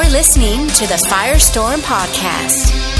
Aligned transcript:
You're 0.00 0.10
listening 0.10 0.68
to 0.68 0.86
the 0.86 0.94
Firestorm 0.94 1.78
Podcast. 1.78 2.97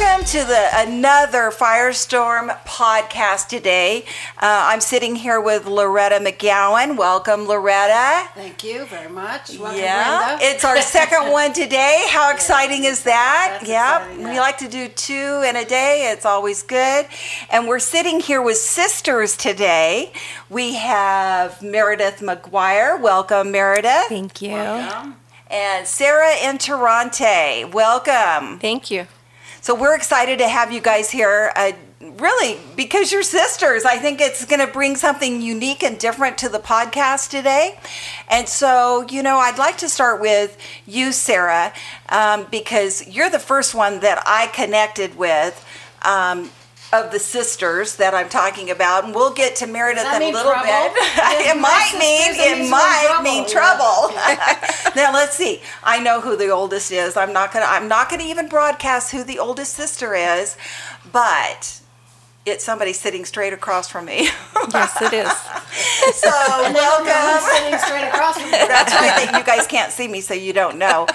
Welcome 0.00 0.24
to 0.28 0.44
the 0.46 0.68
another 0.76 1.50
Firestorm 1.50 2.48
podcast 2.64 3.48
today. 3.48 4.06
Uh, 4.38 4.68
I'm 4.72 4.80
sitting 4.80 5.14
here 5.14 5.38
with 5.38 5.66
Loretta 5.66 6.14
McGowan. 6.14 6.96
Welcome, 6.96 7.46
Loretta. 7.46 8.26
Thank 8.34 8.64
you 8.64 8.86
very 8.86 9.10
much. 9.10 9.58
Welcome, 9.58 9.78
yeah, 9.78 10.38
Brenda. 10.38 10.44
it's 10.46 10.64
our 10.64 10.80
second 10.80 11.30
one 11.32 11.52
today. 11.52 12.06
How 12.08 12.32
exciting 12.32 12.84
is 12.84 13.02
that? 13.02 13.58
That's 13.58 13.68
yeah, 13.68 13.98
exciting, 13.98 14.24
we 14.24 14.32
yeah. 14.32 14.40
like 14.40 14.56
to 14.58 14.68
do 14.68 14.88
two 14.88 15.44
in 15.46 15.56
a 15.56 15.66
day. 15.66 16.10
It's 16.10 16.24
always 16.24 16.62
good. 16.62 17.06
And 17.50 17.68
we're 17.68 17.78
sitting 17.78 18.20
here 18.20 18.40
with 18.40 18.56
sisters 18.56 19.36
today. 19.36 20.14
We 20.48 20.76
have 20.76 21.60
Meredith 21.60 22.20
McGuire. 22.20 22.98
Welcome, 22.98 23.52
Meredith. 23.52 24.08
Thank 24.08 24.40
you. 24.40 24.52
Welcome. 24.52 25.16
And 25.50 25.86
Sarah 25.86 26.36
Interante. 26.36 27.70
Welcome. 27.70 28.60
Thank 28.60 28.90
you. 28.90 29.06
So 29.62 29.74
we're 29.74 29.94
excited 29.94 30.38
to 30.38 30.48
have 30.48 30.72
you 30.72 30.80
guys 30.80 31.10
here. 31.10 31.52
Uh, 31.54 31.72
really, 32.00 32.58
because 32.76 33.12
you're 33.12 33.22
sisters, 33.22 33.84
I 33.84 33.98
think 33.98 34.20
it's 34.20 34.46
going 34.46 34.66
to 34.66 34.72
bring 34.72 34.96
something 34.96 35.42
unique 35.42 35.82
and 35.82 35.98
different 35.98 36.38
to 36.38 36.48
the 36.48 36.58
podcast 36.58 37.28
today. 37.28 37.78
And 38.28 38.48
so, 38.48 39.06
you 39.10 39.22
know, 39.22 39.36
I'd 39.36 39.58
like 39.58 39.76
to 39.78 39.88
start 39.90 40.18
with 40.18 40.56
you, 40.86 41.12
Sarah, 41.12 41.74
um, 42.08 42.46
because 42.50 43.06
you're 43.06 43.28
the 43.28 43.38
first 43.38 43.74
one 43.74 44.00
that 44.00 44.22
I 44.26 44.46
connected 44.46 45.18
with. 45.18 45.62
Um, 46.02 46.50
of 46.92 47.12
the 47.12 47.18
sisters 47.18 47.96
that 47.96 48.14
I'm 48.14 48.28
talking 48.28 48.70
about, 48.70 49.04
and 49.04 49.14
we'll 49.14 49.32
get 49.32 49.56
to 49.56 49.66
Meredith 49.66 50.04
in 50.04 50.22
a 50.22 50.26
little 50.30 50.52
trouble? 50.52 50.66
bit. 50.66 50.92
It 51.50 51.58
might 51.60 51.94
mean 51.98 52.32
it 52.34 52.70
might 52.70 53.06
trouble, 53.06 53.22
mean 53.24 53.42
yeah. 53.44 53.48
trouble. 53.48 54.94
now 54.96 55.12
let's 55.12 55.36
see. 55.36 55.60
I 55.82 56.00
know 56.00 56.20
who 56.20 56.36
the 56.36 56.48
oldest 56.50 56.90
is. 56.90 57.16
I'm 57.16 57.32
not 57.32 57.52
gonna. 57.52 57.66
I'm 57.68 57.88
not 57.88 58.10
gonna 58.10 58.24
even 58.24 58.48
broadcast 58.48 59.12
who 59.12 59.22
the 59.24 59.38
oldest 59.38 59.74
sister 59.74 60.14
is, 60.14 60.56
but 61.12 61.80
it's 62.46 62.64
somebody 62.64 62.92
sitting 62.92 63.24
straight 63.24 63.52
across 63.52 63.88
from 63.88 64.06
me. 64.06 64.28
Yes, 64.72 65.00
it 65.02 65.12
is. 65.14 66.16
so 66.16 66.30
And 66.64 66.74
they 66.76 66.80
don't 66.80 67.04
welcome. 67.06 67.50
sitting 67.50 67.78
straight 67.80 68.06
across 68.06 68.34
from 68.36 68.44
you. 68.46 68.50
That's 68.52 68.92
right. 68.94 69.24
That 69.26 69.34
you 69.38 69.42
guys 69.44 69.66
can't 69.66 69.90
see 69.90 70.06
me, 70.06 70.20
so 70.20 70.34
you 70.34 70.52
don't 70.52 70.76
know. 70.78 71.06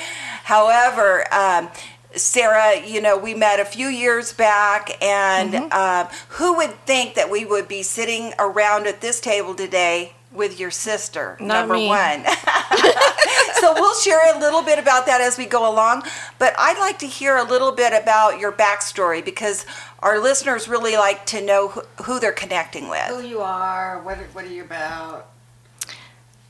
However. 0.43 1.25
Um, 1.33 1.69
Sarah, 2.15 2.85
you 2.85 3.01
know, 3.01 3.17
we 3.17 3.33
met 3.33 3.59
a 3.59 3.65
few 3.65 3.87
years 3.87 4.33
back, 4.33 5.01
and 5.03 5.53
Mm-hmm. 5.53 5.71
um, 5.73 6.07
who 6.29 6.55
would 6.57 6.71
think 6.85 7.15
that 7.15 7.29
we 7.29 7.45
would 7.45 7.67
be 7.67 7.83
sitting 7.83 8.33
around 8.39 8.87
at 8.87 9.01
this 9.01 9.19
table 9.19 9.53
today 9.55 10.13
with 10.31 10.59
your 10.59 10.71
sister, 10.71 11.37
Not 11.39 11.61
number 11.61 11.75
me. 11.75 11.87
one? 11.87 12.25
so 13.61 13.73
we'll 13.73 13.95
share 14.01 14.35
a 14.35 14.39
little 14.39 14.61
bit 14.61 14.77
about 14.79 15.05
that 15.05 15.21
as 15.21 15.37
we 15.37 15.45
go 15.45 15.69
along. 15.71 16.03
But 16.39 16.53
I'd 16.57 16.77
like 16.79 16.99
to 16.99 17.07
hear 17.07 17.37
a 17.37 17.43
little 17.43 17.71
bit 17.71 17.93
about 17.93 18.37
your 18.39 18.51
backstory 18.51 19.23
because 19.23 19.65
our 19.99 20.19
listeners 20.19 20.67
really 20.67 20.97
like 20.97 21.25
to 21.27 21.41
know 21.41 21.69
who, 21.69 21.81
who 22.03 22.19
they're 22.19 22.33
connecting 22.33 22.89
with. 22.89 23.07
Who 23.07 23.21
you 23.21 23.39
are, 23.41 24.01
what, 24.03 24.17
are- 24.17 24.27
what 24.33 24.43
are 24.45 24.49
you 24.51 24.63
about, 24.63 25.27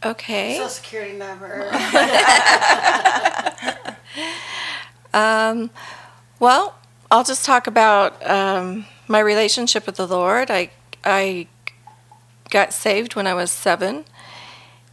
Okay. 0.03 0.53
social 0.53 0.69
security 0.69 1.13
number. 1.17 1.69
Um, 5.16 5.69
well, 6.41 6.75
I'll 7.09 7.23
just 7.23 7.45
talk 7.45 7.67
about 7.67 8.30
um, 8.30 8.86
my 9.08 9.20
relationship 9.20 9.86
with 9.86 9.95
the 9.95 10.05
Lord. 10.05 10.52
I 10.52 10.71
I 11.05 11.48
got 12.49 12.73
saved 12.73 13.15
when 13.15 13.25
I 13.25 13.33
was 13.33 13.49
seven 13.49 14.04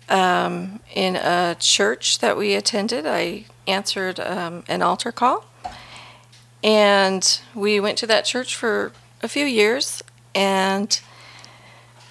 um, 0.09 0.79
in 0.95 1.17
a 1.17 1.57
church 1.59 2.21
that 2.21 2.37
we 2.37 2.55
attended. 2.55 3.05
I 3.05 3.47
answered 3.67 4.21
um, 4.21 4.63
an 4.69 4.81
altar 4.81 5.11
call, 5.11 5.45
and 6.63 7.41
we 7.53 7.81
went 7.81 7.99
to 7.99 8.07
that 8.07 8.25
church 8.25 8.55
for 8.55 8.93
a 9.23 9.29
few 9.29 9.45
years, 9.45 10.05
and 10.37 11.01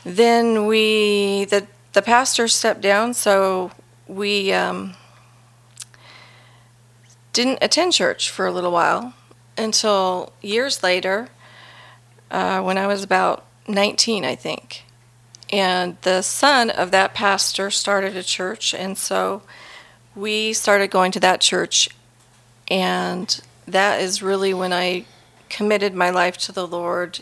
then 0.04 0.66
we 0.66 1.46
the 1.46 1.66
the 1.94 2.02
pastor 2.02 2.50
stepped 2.50 2.82
down, 2.82 3.14
so 3.14 3.72
we. 4.06 4.52
Um, 4.52 4.96
didn't 7.34 7.60
attend 7.62 7.94
church 7.94 8.30
for 8.30 8.46
a 8.46 8.52
little 8.52 8.72
while 8.72 9.14
until 9.58 10.32
years 10.42 10.84
later, 10.84 11.30
uh, 12.30 12.62
when 12.62 12.78
I 12.78 12.88
was 12.88 13.04
about 13.04 13.46
19, 13.68 14.26
I 14.26 14.36
think. 14.36 14.84
And 15.52 15.98
the 16.02 16.22
son 16.22 16.70
of 16.70 16.92
that 16.92 17.14
pastor 17.14 17.70
started 17.70 18.16
a 18.16 18.24
church, 18.24 18.74
and 18.74 18.98
so 18.98 19.42
we 20.16 20.54
started 20.54 20.92
going 20.92 21.12
to 21.12 21.20
that 21.20 21.42
church, 21.42 21.90
and 22.70 23.42
that 23.68 24.02
is 24.02 24.24
really 24.24 24.54
when 24.54 24.72
I 24.72 25.06
committed 25.50 25.94
my 25.94 26.10
life 26.10 26.38
to 26.38 26.54
the 26.54 26.66
Lord, 26.66 27.20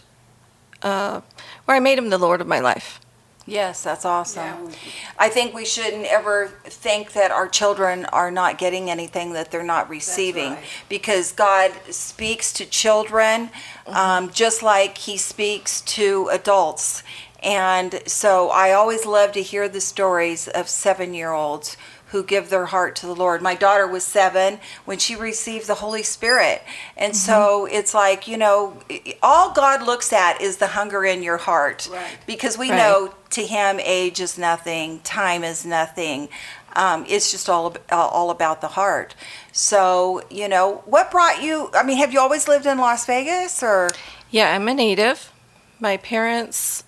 uh, 0.84 1.22
where 1.66 1.76
I 1.76 1.80
made 1.80 1.98
him 1.98 2.10
the 2.10 2.20
Lord 2.20 2.40
of 2.40 2.48
my 2.48 2.60
life. 2.60 3.02
Yes, 3.50 3.84
that's 3.84 4.06
awesome. 4.06 4.44
Yeah. 4.44 4.76
I 5.18 5.30
think 5.30 5.56
we 5.56 5.66
shouldn't 5.66 6.06
ever 6.06 6.48
think 6.66 7.14
that 7.14 7.32
our 7.32 7.48
children 7.48 8.06
are 8.06 8.30
not 8.30 8.60
getting 8.60 8.90
anything 8.90 9.34
that 9.34 9.50
they're 9.50 9.64
not 9.64 9.90
receiving 9.90 10.54
right. 10.54 10.64
because 10.88 11.32
God 11.32 11.72
speaks 11.90 12.54
to 12.54 12.66
children 12.66 13.50
um, 13.88 14.30
just 14.30 14.62
like 14.62 15.00
He 15.00 15.18
speaks 15.18 15.82
to 15.82 16.30
adults. 16.32 17.04
And 17.42 18.02
so 18.06 18.50
I 18.50 18.74
always 18.74 19.06
love 19.06 19.32
to 19.32 19.42
hear 19.42 19.68
the 19.68 19.82
stories 19.82 20.48
of 20.48 20.70
seven 20.70 21.14
year 21.14 21.32
olds 21.32 21.76
who 22.12 22.24
give 22.24 22.50
their 22.50 22.66
heart 22.66 22.96
to 22.98 23.06
the 23.06 23.16
Lord. 23.16 23.42
My 23.42 23.56
daughter 23.56 23.88
was 23.88 24.04
seven 24.04 24.60
when 24.86 24.98
she 25.00 25.16
received 25.16 25.68
the 25.68 25.76
Holy 25.76 26.04
Spirit. 26.04 26.64
And 26.98 27.16
so 27.16 27.66
it's 27.66 27.94
like, 27.94 28.28
you 28.28 28.38
know, 28.38 28.78
all 29.22 29.52
God 29.54 29.84
looks 29.84 30.12
at 30.12 30.42
is 30.42 30.58
the 30.58 30.68
hunger 30.68 31.06
in 31.06 31.22
your 31.24 31.38
heart. 31.38 31.88
Right. 31.92 32.18
Because 32.26 32.58
we 32.58 32.70
Right. 32.72 32.78
know 32.78 33.14
to 33.32 33.46
him 33.46 33.80
age 33.82 34.20
is 34.20 34.38
nothing 34.40 35.00
time 35.02 35.44
is 35.44 35.64
nothing 35.66 36.30
um, 36.76 37.06
it's 37.08 37.30
just 37.32 37.48
all, 37.48 37.76
uh, 37.92 37.96
all 37.96 38.32
about 38.32 38.60
the 38.62 38.70
heart 38.70 39.14
so 39.52 40.24
you 40.32 40.48
know 40.48 40.82
what 40.86 41.12
brought 41.12 41.42
you 41.44 41.70
i 41.76 41.84
mean 41.84 41.98
have 41.98 42.12
you 42.12 42.20
always 42.20 42.48
lived 42.48 42.66
in 42.66 42.80
las 42.80 43.06
vegas 43.06 43.62
or 43.62 43.90
Yeah, 44.32 44.56
I'm 44.56 44.68
a 44.68 44.74
native. 44.74 45.32
My 45.80 45.98
parents 45.98 46.84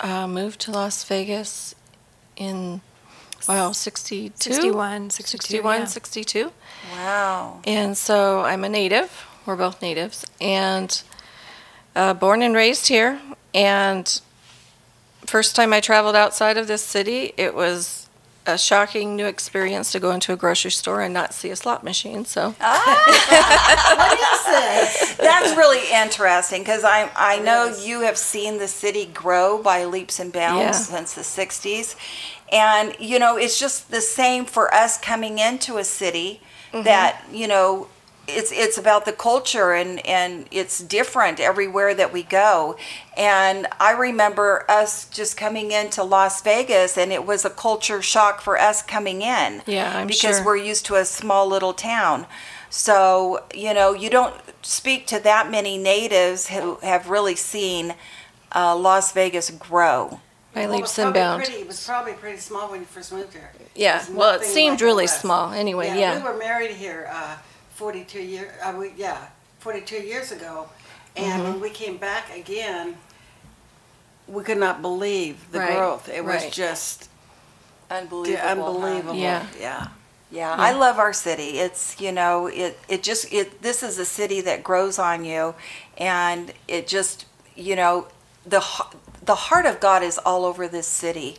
uh, 0.00 0.26
moved 0.26 0.60
to 0.62 0.70
Las 0.70 1.04
Vegas 1.04 1.74
in, 2.36 2.80
wow, 3.48 3.72
62? 3.72 4.52
61, 4.52 5.10
62, 5.10 5.46
61, 5.46 5.80
yeah. 5.80 5.84
62. 5.86 6.52
wow 6.92 7.60
And 7.64 7.96
so 7.96 8.40
I'm 8.40 8.64
a 8.64 8.68
native. 8.68 9.26
We're 9.46 9.56
both 9.56 9.82
natives. 9.82 10.24
And 10.40 11.02
uh, 11.96 12.14
born 12.14 12.42
and 12.42 12.54
raised 12.54 12.88
here. 12.88 13.20
And 13.54 14.20
first 15.26 15.56
time 15.56 15.72
I 15.72 15.80
traveled 15.80 16.16
outside 16.16 16.56
of 16.56 16.66
this 16.66 16.82
city, 16.82 17.32
it 17.36 17.54
was 17.54 18.01
a 18.46 18.58
shocking 18.58 19.14
new 19.14 19.26
experience 19.26 19.92
to 19.92 20.00
go 20.00 20.10
into 20.10 20.32
a 20.32 20.36
grocery 20.36 20.70
store 20.70 21.00
and 21.00 21.14
not 21.14 21.32
see 21.32 21.50
a 21.50 21.56
slot 21.56 21.84
machine. 21.84 22.24
So 22.24 22.54
ah, 22.60 23.02
what 23.96 24.18
is 24.18 25.08
this? 25.08 25.16
that's 25.16 25.56
really 25.56 25.90
interesting 25.92 26.62
because 26.62 26.84
I, 26.84 27.10
I 27.14 27.38
know 27.38 27.74
you 27.82 28.00
have 28.00 28.18
seen 28.18 28.58
the 28.58 28.68
city 28.68 29.06
grow 29.06 29.62
by 29.62 29.84
leaps 29.84 30.18
and 30.18 30.32
bounds 30.32 30.60
Yeah. 30.60 30.72
since 30.72 31.14
the 31.14 31.22
60s 31.22 31.96
and 32.52 32.94
you 32.98 33.18
know 33.18 33.36
it's 33.36 33.58
just 33.58 33.90
the 33.90 34.00
same 34.00 34.44
for 34.44 34.72
us 34.74 34.98
coming 34.98 35.38
into 35.38 35.78
a 35.78 35.84
city 35.84 36.40
mm-hmm. 36.72 36.84
that 36.84 37.24
you 37.32 37.48
know 37.48 37.88
it's 38.28 38.52
it's 38.52 38.78
about 38.78 39.04
the 39.04 39.12
culture 39.12 39.72
and 39.72 40.04
and 40.06 40.46
it's 40.52 40.78
different 40.80 41.40
everywhere 41.40 41.92
that 41.94 42.12
we 42.12 42.22
go 42.22 42.76
and 43.16 43.66
i 43.80 43.90
remember 43.90 44.64
us 44.68 45.08
just 45.08 45.36
coming 45.36 45.72
into 45.72 46.02
las 46.04 46.40
vegas 46.42 46.96
and 46.96 47.10
it 47.12 47.26
was 47.26 47.44
a 47.44 47.50
culture 47.50 48.00
shock 48.00 48.40
for 48.40 48.56
us 48.58 48.80
coming 48.82 49.22
in 49.22 49.60
Yeah, 49.66 49.98
I'm 49.98 50.06
because 50.06 50.36
sure. 50.36 50.44
we're 50.44 50.56
used 50.56 50.86
to 50.86 50.94
a 50.94 51.04
small 51.04 51.48
little 51.48 51.72
town 51.72 52.26
so 52.70 53.42
you 53.52 53.74
know 53.74 53.92
you 53.92 54.08
don't 54.08 54.34
speak 54.62 55.06
to 55.08 55.18
that 55.20 55.50
many 55.50 55.76
natives 55.76 56.48
who 56.48 56.76
have 56.76 57.10
really 57.10 57.34
seen 57.34 57.94
uh, 58.54 58.76
las 58.76 59.12
vegas 59.12 59.50
grow 59.50 60.20
by 60.54 60.60
Well, 60.60 60.70
it 60.70 60.72
leaps 60.76 60.82
was 60.82 60.98
and 60.98 61.04
probably 61.06 61.20
bounds. 61.20 61.48
Pretty, 61.48 61.62
it 61.62 61.66
was 61.66 61.86
probably 61.86 62.12
pretty 62.12 62.38
small 62.38 62.70
when 62.70 62.80
you 62.80 62.86
first 62.86 63.10
moved 63.12 63.32
here. 63.32 63.50
Yeah, 63.74 63.98
was 63.98 64.10
well, 64.10 64.34
it 64.40 64.44
seemed 64.44 64.74
like 64.74 64.80
really 64.82 65.06
small 65.06 65.52
anyway, 65.52 65.86
yeah. 65.98 66.18
We 66.18 66.22
were 66.30 66.38
married 66.38 66.72
here 66.72 67.08
uh, 67.10 67.36
42 67.74 68.20
years, 68.22 68.52
uh, 68.62 68.74
we, 68.78 68.92
yeah, 68.96 69.26
42 69.60 69.96
years 69.96 70.32
ago. 70.32 70.68
And 71.16 71.42
Mm-hmm. 71.42 71.52
when 71.52 71.60
we 71.60 71.70
came 71.70 71.98
back 71.98 72.34
again, 72.36 72.96
we 74.28 74.42
could 74.44 74.58
not 74.58 74.82
believe 74.82 75.50
the 75.52 75.58
Right, 75.60 75.76
growth. 75.76 76.08
It 76.08 76.24
was 76.24 76.42
right. 76.44 76.52
just 76.52 77.08
unbelievable 77.90 78.40
huh? 78.42 78.48
unbelievable. 78.48 79.14
Yeah. 79.16 79.46
Yeah. 79.58 79.88
Yeah, 80.30 80.50
I 80.58 80.72
love 80.72 80.98
our 80.98 81.12
city. 81.12 81.58
It's 81.58 82.00
you 82.00 82.10
know 82.10 82.46
it 82.46 82.78
it 82.88 83.02
just 83.02 83.30
it 83.32 83.60
this 83.60 83.82
is 83.82 83.98
a 83.98 84.06
city 84.06 84.40
that 84.40 84.64
grows 84.64 84.98
on 84.98 85.26
you, 85.26 85.54
and 85.98 86.54
it 86.66 86.88
just 86.88 87.26
you 87.54 87.76
know 87.76 88.08
the 88.46 88.58
h- 88.60 88.96
the 89.22 89.34
heart 89.34 89.66
of 89.66 89.78
God 89.78 90.02
is 90.02 90.16
all 90.18 90.46
over 90.46 90.68
this 90.68 90.86
city. 90.86 91.36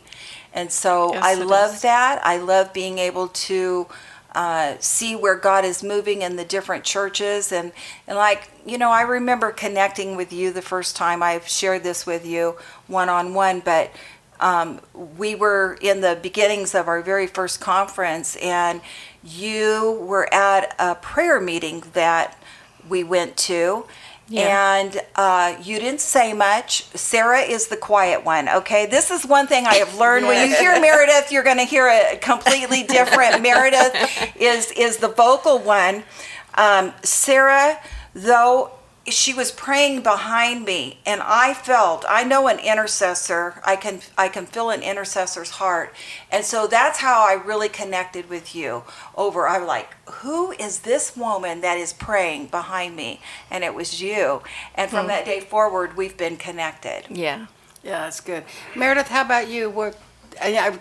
And 0.52 0.70
so 0.70 1.12
Yes, 1.12 1.24
I 1.24 1.32
it 1.32 1.44
love 1.44 1.74
is. 1.74 1.82
that. 1.82 2.20
I 2.24 2.36
love 2.36 2.72
being 2.72 2.98
able 2.98 3.26
to 3.48 3.88
uh, 4.34 4.74
see 4.80 5.14
where 5.14 5.36
God 5.36 5.64
is 5.64 5.82
moving 5.82 6.22
in 6.22 6.36
the 6.36 6.44
different 6.44 6.84
churches. 6.84 7.52
And, 7.52 7.72
and 8.06 8.16
like, 8.16 8.50
you 8.66 8.78
know, 8.78 8.90
I 8.90 9.02
remember 9.02 9.50
connecting 9.52 10.16
with 10.16 10.32
you 10.32 10.52
the 10.52 10.62
first 10.62 10.96
time 10.96 11.22
I've 11.22 11.46
shared 11.46 11.82
this 11.82 12.06
with 12.06 12.26
you 12.26 12.56
one 12.86 13.08
on 13.08 13.34
one, 13.34 13.60
but 13.60 13.90
um, 14.40 14.80
we 15.16 15.34
were 15.34 15.78
in 15.80 16.00
the 16.00 16.18
beginnings 16.20 16.74
of 16.74 16.88
our 16.88 17.00
very 17.00 17.26
first 17.26 17.60
conference, 17.60 18.36
and 18.36 18.80
you 19.22 19.98
were 20.02 20.32
at 20.34 20.74
a 20.78 20.96
prayer 20.96 21.40
meeting 21.40 21.84
that 21.92 22.36
we 22.88 23.04
went 23.04 23.36
to. 23.36 23.86
Yeah. 24.28 24.76
And 24.76 25.00
uh, 25.16 25.56
you 25.62 25.78
didn't 25.78 26.00
say 26.00 26.32
much. 26.32 26.84
Sarah 26.94 27.40
is 27.40 27.68
the 27.68 27.76
quiet 27.76 28.24
one. 28.24 28.48
Okay, 28.48 28.86
this 28.86 29.10
is 29.10 29.26
one 29.26 29.46
thing 29.46 29.66
I 29.66 29.74
have 29.74 29.98
learned. 29.98 30.26
When 30.26 30.48
you 30.48 30.56
hear 30.56 30.80
Meredith, 30.80 31.30
you're 31.30 31.42
going 31.42 31.58
to 31.58 31.64
hear 31.64 31.88
a 31.88 32.16
completely 32.16 32.82
different. 32.84 33.42
Meredith 33.42 33.94
is 34.36 34.70
is 34.72 34.96
the 34.98 35.08
vocal 35.08 35.58
one. 35.58 36.04
Um, 36.54 36.92
Sarah, 37.02 37.78
though, 38.14 38.70
she 39.08 39.34
was 39.34 39.52
praying 39.52 40.02
behind 40.02 40.64
me, 40.64 40.98
and 41.04 41.20
I 41.22 41.52
felt. 41.52 42.04
I 42.08 42.24
know 42.24 42.48
an 42.48 42.58
intercessor. 42.58 43.60
I 43.64 43.76
can 43.76 44.00
I 44.16 44.28
can 44.28 44.46
feel 44.46 44.70
an 44.70 44.82
intercessor's 44.82 45.50
heart, 45.50 45.94
and 46.30 46.44
so 46.44 46.66
that's 46.66 47.00
how 47.00 47.26
I 47.26 47.34
really 47.34 47.68
connected 47.68 48.30
with 48.30 48.54
you. 48.54 48.84
Over, 49.14 49.46
I'm 49.46 49.66
like, 49.66 49.94
who 50.08 50.52
is 50.52 50.80
this 50.80 51.16
woman 51.16 51.60
that 51.60 51.76
is 51.76 51.92
praying 51.92 52.46
behind 52.46 52.96
me? 52.96 53.20
And 53.50 53.62
it 53.62 53.74
was 53.74 54.00
you. 54.00 54.42
And 54.74 54.90
from 54.90 55.06
that 55.08 55.24
day 55.24 55.40
forward, 55.40 55.96
we've 55.96 56.16
been 56.16 56.36
connected. 56.36 57.04
Yeah. 57.10 57.46
Yeah, 57.82 58.04
that's 58.04 58.20
good. 58.20 58.44
Meredith, 58.74 59.08
how 59.08 59.22
about 59.22 59.48
you? 59.48 59.68
What, 59.68 59.98
I, 60.40 60.78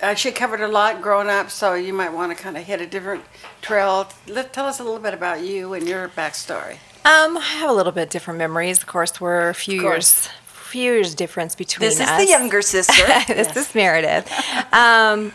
I, 0.00 0.10
uh, 0.10 0.14
she 0.14 0.30
covered 0.30 0.60
a 0.60 0.68
lot 0.68 1.02
growing 1.02 1.28
up, 1.28 1.50
so 1.50 1.74
you 1.74 1.92
might 1.92 2.12
want 2.12 2.36
to 2.36 2.40
kind 2.40 2.56
of 2.56 2.62
hit 2.62 2.80
a 2.80 2.86
different 2.86 3.24
trail. 3.60 4.08
Let, 4.28 4.52
tell 4.52 4.66
us 4.66 4.78
a 4.78 4.84
little 4.84 5.00
bit 5.00 5.12
about 5.12 5.42
you 5.42 5.74
and 5.74 5.88
your 5.88 6.08
backstory. 6.08 6.76
Um, 7.04 7.38
I 7.38 7.40
have 7.40 7.70
a 7.70 7.72
little 7.72 7.92
bit 7.92 8.10
different 8.10 8.38
memories. 8.38 8.78
Of 8.78 8.86
course, 8.86 9.20
we're 9.20 9.48
a 9.48 9.54
few 9.54 9.80
years, 9.80 10.28
few 10.44 10.82
years 10.82 11.14
difference 11.14 11.54
between 11.54 11.88
This 11.88 11.98
is 11.98 12.06
us. 12.06 12.20
the 12.20 12.26
younger 12.28 12.60
sister. 12.60 13.06
this 13.26 13.56
is 13.56 13.74
Meredith. 13.74 14.30
Um, 14.72 15.32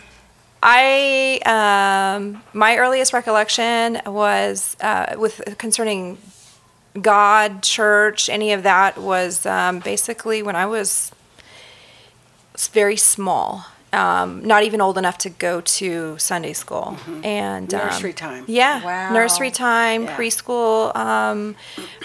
I 0.62 1.39
um, 1.45 2.44
my 2.53 2.77
earliest 2.77 3.13
recollection 3.13 4.00
was 4.06 4.77
uh, 4.79 5.15
with 5.17 5.56
concerning 5.57 6.19
God, 7.01 7.62
church, 7.62 8.29
any 8.29 8.53
of 8.53 8.63
that 8.63 8.97
was 8.97 9.45
um, 9.45 9.79
basically 9.79 10.41
when 10.44 10.56
I 10.56 10.65
was 10.65 11.12
very 12.71 12.95
small. 12.97 13.65
Um, 13.95 14.44
not 14.45 14.63
even 14.63 14.81
old 14.81 14.97
enough 14.97 15.18
to 15.19 15.30
go 15.30 15.62
to 15.62 16.18
Sunday 16.18 16.53
school 16.53 16.97
and 17.24 17.74
um, 17.74 17.80
Nursery 17.88 18.13
time. 18.13 18.44
Yeah, 18.47 18.83
Wow. 18.83 19.13
nursery 19.13 19.51
time, 19.51 20.03
Yeah. 20.03 20.18
preschool. 20.18 20.95
Um, 20.95 21.56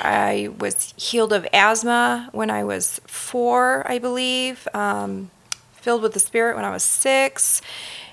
I 0.01 0.51
was 0.59 0.95
healed 0.97 1.33
of 1.33 1.47
asthma 1.53 2.29
when 2.33 2.49
I 2.51 2.63
was 2.65 3.01
four, 3.07 3.85
I 3.91 3.99
believe. 3.99 4.69
Um, 4.73 5.31
filled 5.73 6.03
with 6.03 6.13
the 6.13 6.21
Spirit 6.21 6.57
when 6.57 6.65
I 6.65 6.71
was 6.71 6.85
six. 6.85 7.61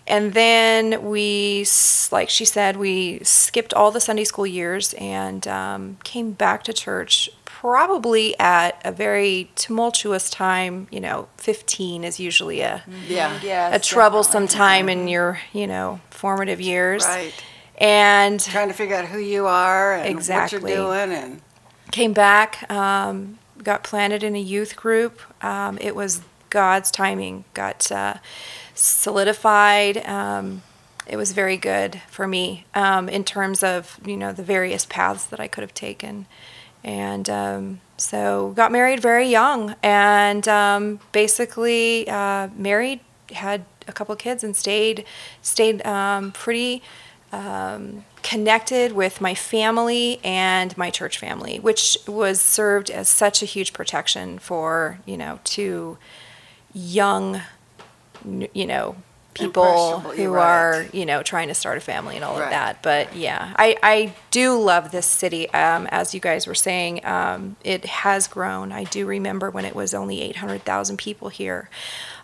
And 0.07 0.33
then 0.33 1.03
we, 1.03 1.65
like 2.11 2.29
she 2.29 2.45
said, 2.45 2.77
we 2.77 3.19
skipped 3.23 3.73
all 3.73 3.91
the 3.91 3.99
Sunday 3.99 4.23
school 4.23 4.47
years 4.47 4.93
and 4.93 5.45
um, 5.47 5.97
came 6.05 6.31
back 6.31 6.63
to 6.63 6.71
church 6.73 7.29
probably 7.61 8.37
at 8.39 8.79
a 8.85 8.91
very 8.91 9.49
tumultuous 9.55 10.29
time. 10.29 10.87
You 10.91 10.99
know, 10.99 11.27
15 11.37 12.03
is 12.03 12.19
usually 12.19 12.61
a, 12.61 12.83
Yeah. 13.07 13.39
Yes, 13.41 13.75
a 13.75 13.79
troublesome 13.79 14.47
time 14.47 14.89
in 14.89 15.07
your, 15.07 15.39
you 15.53 15.65
know, 15.65 15.99
formative 16.11 16.61
years. 16.61 17.03
Right. 17.03 17.33
And 17.79 18.39
Trying 18.39 18.67
to 18.67 18.73
figure 18.73 18.95
out 18.95 19.05
who 19.05 19.17
you 19.19 19.47
are 19.47 19.93
and 19.95 20.07
Exactly. 20.07 20.59
what 20.59 20.69
you're 20.69 20.77
doing, 21.07 21.11
and 21.17 21.41
came 21.91 22.13
back, 22.13 22.69
um, 22.71 23.39
got 23.63 23.83
planted 23.83 24.23
in 24.23 24.35
a 24.35 24.39
youth 24.39 24.75
group. 24.75 25.19
Um, 25.43 25.77
it 25.81 25.95
was 25.95 26.21
God's 26.49 26.91
timing, 26.91 27.45
got 27.53 27.91
uh, 27.91 28.15
solidified. 28.75 29.97
Um, 30.07 30.61
it 31.07 31.17
was 31.17 31.31
very 31.31 31.57
good 31.57 32.01
for 32.09 32.27
me 32.27 32.65
um, 32.75 33.07
in 33.09 33.23
terms 33.23 33.63
of 33.63 33.99
you 34.05 34.17
know 34.17 34.31
the 34.33 34.43
various 34.43 34.85
paths 34.85 35.25
that 35.27 35.39
I 35.39 35.47
could 35.47 35.61
have 35.61 35.73
taken, 35.73 36.25
and 36.83 37.29
um, 37.29 37.81
so 37.97 38.53
got 38.55 38.71
married 38.71 38.99
very 38.99 39.27
young, 39.27 39.75
and 39.83 40.47
um, 40.47 40.99
basically 41.11 42.09
uh, 42.09 42.49
married, 42.55 42.99
had 43.31 43.65
a 43.87 43.93
couple 43.93 44.15
kids, 44.15 44.43
and 44.43 44.55
stayed 44.55 45.05
stayed 45.41 45.85
um, 45.85 46.31
pretty 46.31 46.81
um, 47.31 48.05
connected 48.23 48.91
with 48.91 49.21
my 49.21 49.33
family 49.33 50.19
and 50.23 50.77
my 50.77 50.89
church 50.89 51.17
family, 51.17 51.59
which 51.59 51.97
was 52.07 52.39
served 52.39 52.89
as 52.89 53.09
such 53.09 53.41
a 53.41 53.45
huge 53.45 53.73
protection 53.73 54.39
for 54.39 54.99
you 55.05 55.17
know 55.17 55.39
two 55.43 55.97
young, 56.73 57.41
you 58.53 58.65
know, 58.65 58.95
people 59.37 59.99
who 60.01 60.21
you're 60.21 60.31
right. 60.31 60.43
are 60.49 60.85
you 60.93 61.05
know 61.05 61.23
trying 61.23 61.47
to 61.49 61.53
start 61.53 61.77
a 61.77 61.81
family 61.81 62.15
and 62.15 62.23
all 62.25 62.35
Right. 62.37 62.45
of 62.45 62.49
that. 62.51 62.83
But 62.83 63.15
yeah, 63.15 63.53
I 63.57 63.75
I 63.83 64.13
do 64.31 64.59
love 64.59 64.91
this 64.91 65.05
city. 65.05 65.49
Um, 65.51 65.87
as 65.91 66.13
you 66.13 66.19
guys 66.19 66.47
were 66.47 66.55
saying, 66.55 67.05
um, 67.05 67.55
it 67.63 67.85
has 67.85 68.27
grown. 68.27 68.71
I 68.71 68.83
do 68.85 69.05
remember 69.05 69.49
when 69.49 69.65
it 69.65 69.75
was 69.75 69.93
only 69.93 70.21
eight 70.21 70.37
hundred 70.37 70.63
thousand 70.63 70.97
people 70.97 71.29
here. 71.29 71.69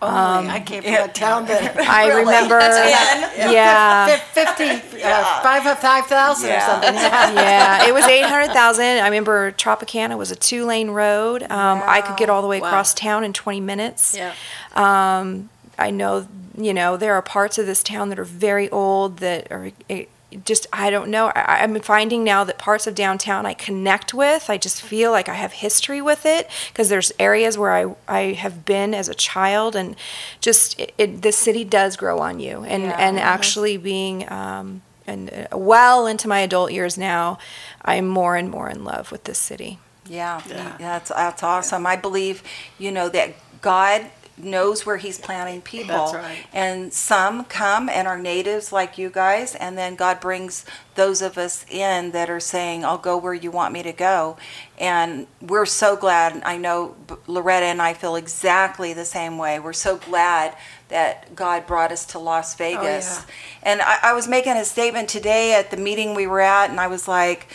only 0.01 0.49
I 0.49 0.59
came 0.59 0.83
from 0.83 0.93
a 0.93 1.07
town 1.07 1.45
that 1.45 1.77
I 1.89 2.07
Really? 2.07 2.25
remember, 2.25 2.59
yeah. 2.59 4.07
fif- 4.07 4.49
50, 4.57 5.01
uh, 5.03 5.41
five 5.41 5.65
of 5.65 5.79
5,000 5.79 6.49
or 6.51 6.59
something. 6.59 6.93
yeah, 6.95 7.87
it 7.87 7.93
was 7.93 8.03
800,000. 8.03 8.83
I 8.83 9.05
remember 9.05 9.51
Tropicana 9.53 10.17
was 10.17 10.29
a 10.31 10.35
two 10.35 10.65
lane 10.65 10.89
road. 10.89 11.43
Um, 11.43 11.81
I 11.85 12.01
could 12.01 12.17
get 12.17 12.29
all 12.29 12.41
the 12.41 12.47
way 12.47 12.59
Wow. 12.59 12.67
across 12.67 12.93
town 12.93 13.23
in 13.23 13.31
20 13.33 13.61
minutes. 13.61 14.15
Yeah. 14.17 14.33
Um, 14.75 15.49
I 15.77 15.91
know, 15.91 16.27
you 16.57 16.73
know, 16.73 16.97
there 16.97 17.13
are 17.13 17.21
parts 17.21 17.57
of 17.57 17.65
this 17.65 17.83
town 17.83 18.09
that 18.09 18.19
are 18.19 18.23
very 18.25 18.69
old 18.69 19.17
that 19.17 19.51
are 19.51 19.71
eh, 19.89 20.05
just, 20.45 20.65
I 20.73 20.89
don't 20.89 21.09
know. 21.09 21.27
I, 21.35 21.63
I'm 21.63 21.79
finding 21.81 22.23
now 22.23 22.43
that 22.43 22.57
parts 22.57 22.87
of 22.87 22.95
downtown 22.95 23.45
I 23.45 23.53
connect 23.53 24.13
with. 24.13 24.49
I 24.49 24.57
just 24.57 24.81
feel 24.81 25.11
like 25.11 25.29
I 25.29 25.35
have 25.35 25.51
history 25.53 26.01
with 26.01 26.25
it 26.25 26.49
because 26.69 26.89
there's 26.89 27.11
areas 27.19 27.57
where 27.57 27.71
I, 27.73 27.95
I 28.07 28.19
have 28.33 28.65
been 28.65 28.93
as 28.93 29.07
a 29.09 29.13
child 29.13 29.75
and 29.75 29.95
just 30.41 30.79
it, 30.79 30.93
it, 30.97 31.21
the 31.21 31.31
city 31.31 31.63
does 31.63 31.95
grow 31.97 32.19
on 32.19 32.39
you. 32.39 32.63
And, 32.63 32.83
Yeah. 32.83 32.95
and 32.99 33.19
actually 33.19 33.77
being, 33.77 34.31
um, 34.31 34.81
and 35.05 35.31
uh, 35.51 35.57
well 35.57 36.07
into 36.07 36.27
my 36.27 36.39
adult 36.39 36.71
years 36.71 36.97
now, 36.97 37.37
I'm 37.83 38.07
more 38.07 38.35
and 38.35 38.49
more 38.49 38.69
in 38.69 38.83
love 38.83 39.11
with 39.11 39.25
this 39.25 39.37
city. 39.37 39.79
Yeah, 40.07 40.41
Yeah. 40.49 40.75
that's 40.79 41.09
that's 41.09 41.43
awesome. 41.43 41.85
I 41.85 41.95
believe, 41.95 42.41
you 42.77 42.91
know, 42.91 43.07
that 43.09 43.35
God 43.61 44.05
knows 44.37 44.85
where 44.85 44.97
He's 44.97 45.19
planting 45.19 45.61
people. 45.61 46.11
That's 46.11 46.13
right. 46.15 46.45
And 46.51 46.93
some 46.93 47.45
come 47.45 47.87
and 47.89 48.07
are 48.07 48.17
natives 48.17 48.71
like 48.71 48.97
you 48.97 49.09
guys, 49.09 49.55
and 49.55 49.77
then 49.77 49.95
God 49.95 50.19
brings 50.19 50.65
those 50.95 51.21
of 51.21 51.37
us 51.37 51.65
in 51.69 52.11
that 52.11 52.29
are 52.29 52.39
saying, 52.39 52.83
"I'll 52.83 52.97
go 52.97 53.17
where 53.17 53.33
you 53.33 53.51
want 53.51 53.73
me 53.73 53.83
to 53.83 53.93
go." 53.93 54.37
And 54.77 55.27
we're 55.41 55.65
so 55.65 55.95
glad. 55.95 56.41
I 56.43 56.57
know 56.57 56.95
Loretta 57.27 57.65
and 57.65 57.81
I 57.81 57.93
feel 57.93 58.15
exactly 58.15 58.93
the 58.93 59.05
same 59.05 59.37
way. 59.37 59.59
We're 59.59 59.73
so 59.73 59.97
glad 59.97 60.55
that 60.89 61.35
God 61.35 61.67
brought 61.67 61.91
us 61.91 62.05
to 62.07 62.19
Las 62.19 62.55
oh, 62.55 62.57
Vegas. 62.57 63.25
And 63.61 63.81
I, 63.81 63.99
I 64.03 64.13
was 64.13 64.27
making 64.27 64.53
a 64.53 64.65
statement 64.65 65.09
today 65.09 65.53
at 65.53 65.71
the 65.71 65.77
meeting 65.77 66.15
we 66.15 66.27
were 66.27 66.41
at, 66.41 66.69
and 66.69 66.79
I 66.79 66.87
was 66.87 67.07
like. 67.07 67.47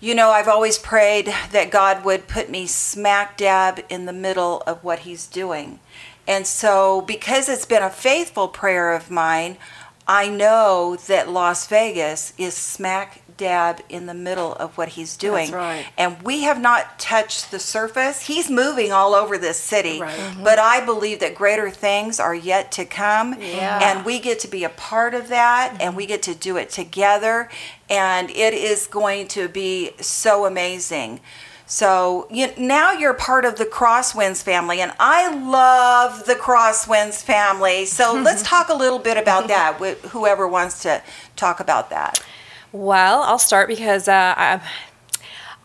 You 0.00 0.14
know, 0.14 0.28
I've 0.28 0.48
always 0.48 0.76
prayed 0.76 1.32
that 1.52 1.70
God 1.70 2.04
would 2.04 2.28
put 2.28 2.50
me 2.50 2.66
smack 2.66 3.38
dab 3.38 3.82
in 3.88 4.04
the 4.04 4.12
middle 4.12 4.62
of 4.66 4.84
what 4.84 4.98
He's 4.98 5.26
doing. 5.26 5.78
And 6.26 6.46
so, 6.46 7.02
because 7.02 7.48
it's 7.48 7.66
been 7.66 7.82
a 7.82 7.90
faithful 7.90 8.48
prayer 8.48 8.92
of 8.94 9.10
mine, 9.10 9.58
I 10.06 10.28
know 10.28 10.96
that 11.06 11.28
Las 11.30 11.66
Vegas 11.66 12.32
is 12.38 12.54
smack 12.54 13.22
dab 13.36 13.80
in 13.88 14.06
the 14.06 14.14
middle 14.14 14.52
of 14.54 14.78
what 14.78 14.90
He's 14.90 15.16
doing. 15.16 15.50
right. 15.50 15.84
And 15.98 16.22
we 16.22 16.42
have 16.44 16.60
not 16.60 16.98
touched 17.00 17.50
the 17.50 17.58
surface. 17.58 18.22
He's 18.26 18.48
moving 18.48 18.92
all 18.92 19.12
over 19.14 19.36
this 19.38 19.58
city. 19.58 20.00
Right. 20.00 20.14
Mhm. 20.16 20.44
But 20.44 20.58
I 20.60 20.80
believe 20.84 21.18
that 21.20 21.34
greater 21.34 21.68
things 21.70 22.20
are 22.20 22.34
yet 22.34 22.70
to 22.72 22.84
come. 22.84 23.34
Yeah. 23.40 23.80
And 23.82 24.04
we 24.04 24.20
get 24.20 24.38
to 24.40 24.48
be 24.48 24.62
a 24.62 24.68
part 24.68 25.14
of 25.14 25.28
that 25.28 25.74
and 25.80 25.96
we 25.96 26.06
get 26.06 26.22
to 26.24 26.34
do 26.34 26.56
it 26.56 26.70
together 26.70 27.48
and 27.90 28.30
it 28.30 28.54
is 28.54 28.86
going 28.86 29.26
to 29.28 29.48
be 29.48 29.90
so 30.00 30.44
amazing 30.46 31.20
so 31.66 32.26
you, 32.30 32.48
now 32.58 32.92
you're 32.92 33.14
part 33.14 33.44
of 33.44 33.56
the 33.56 33.64
crosswinds 33.64 34.42
family 34.42 34.80
and 34.80 34.92
i 35.00 35.34
love 35.34 36.26
the 36.26 36.34
crosswinds 36.34 37.22
family. 37.22 37.86
So 37.86 38.12
let's 38.22 38.42
talk 38.42 38.68
a 38.68 38.74
little 38.74 38.98
bit 38.98 39.16
about 39.16 39.48
that. 39.48 39.76
Wh- 39.78 40.08
whoever 40.08 40.46
wants 40.46 40.82
to 40.82 41.02
talk 41.36 41.60
about 41.60 41.90
that. 41.90 42.24
Well, 42.72 43.22
I'll 43.22 43.38
start 43.38 43.68
because 43.68 44.08
uh, 44.08 44.34
I, 44.36 44.60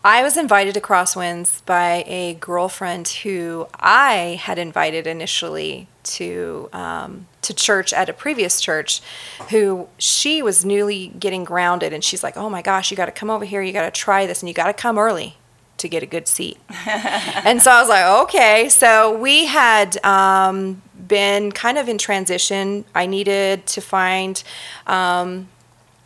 I 0.04 0.22
was 0.22 0.36
invited 0.36 0.74
to 0.74 0.80
Crosswinds 0.80 1.64
by 1.66 2.04
a 2.06 2.34
girlfriend 2.34 3.08
who 3.08 3.66
I 3.74 4.40
had 4.40 4.58
invited 4.58 5.06
initially 5.06 5.88
to 6.02 6.68
um, 6.72 7.26
to 7.42 7.52
church 7.52 7.92
at 7.92 8.08
a 8.08 8.12
previous 8.12 8.60
church, 8.60 9.02
who 9.50 9.88
she 9.98 10.40
was 10.40 10.64
newly 10.64 11.08
getting 11.08 11.44
grounded, 11.44 11.92
and 11.92 12.02
she's 12.02 12.22
like, 12.22 12.36
"Oh 12.36 12.48
my 12.48 12.62
gosh, 12.62 12.90
you 12.90 12.96
got 12.96 13.06
to 13.06 13.12
come 13.12 13.28
over 13.28 13.44
here. 13.44 13.60
You 13.60 13.72
got 13.72 13.92
to 13.92 14.00
try 14.00 14.24
this, 14.24 14.40
and 14.40 14.48
you 14.48 14.54
got 14.54 14.68
to 14.68 14.72
come 14.72 14.96
early 14.96 15.36
to 15.80 15.88
get 15.88 16.02
a 16.02 16.06
good 16.06 16.28
seat." 16.28 16.58
and 16.86 17.60
so 17.60 17.70
I 17.70 17.80
was 17.80 17.88
like, 17.88 18.04
"Okay." 18.24 18.68
So 18.68 19.16
we 19.16 19.46
had 19.46 20.02
um, 20.04 20.82
been 21.08 21.52
kind 21.52 21.78
of 21.78 21.88
in 21.88 21.98
transition. 21.98 22.84
I 22.94 23.06
needed 23.06 23.66
to 23.66 23.80
find. 23.80 24.42
Um, 24.86 25.48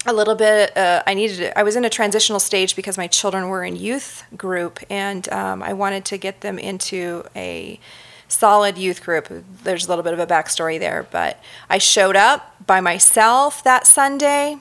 a 0.07 0.13
little 0.13 0.35
bit 0.35 0.77
uh, 0.77 1.03
i 1.07 1.15
needed 1.15 1.53
i 1.57 1.63
was 1.63 1.77
in 1.77 1.85
a 1.85 1.91
transitional 1.91 2.41
stage 2.41 2.77
because 2.77 2.99
my 2.99 3.07
children 3.07 3.49
were 3.49 3.65
in 3.65 3.77
youth 3.77 4.25
group 4.37 4.79
and 4.91 5.29
um, 5.31 5.63
i 5.63 5.73
wanted 5.73 6.05
to 6.05 6.19
get 6.19 6.41
them 6.41 6.59
into 6.59 7.25
a 7.35 7.81
solid 8.29 8.77
youth 8.77 9.03
group 9.03 9.29
there's 9.63 9.87
a 9.87 9.89
little 9.89 10.05
bit 10.05 10.13
of 10.13 10.19
a 10.19 10.27
backstory 10.27 10.79
there 10.79 11.07
but 11.11 11.43
i 11.71 11.79
showed 11.79 12.17
up 12.17 12.55
by 12.67 12.81
myself 12.81 13.63
that 13.65 13.87
sunday 13.87 14.57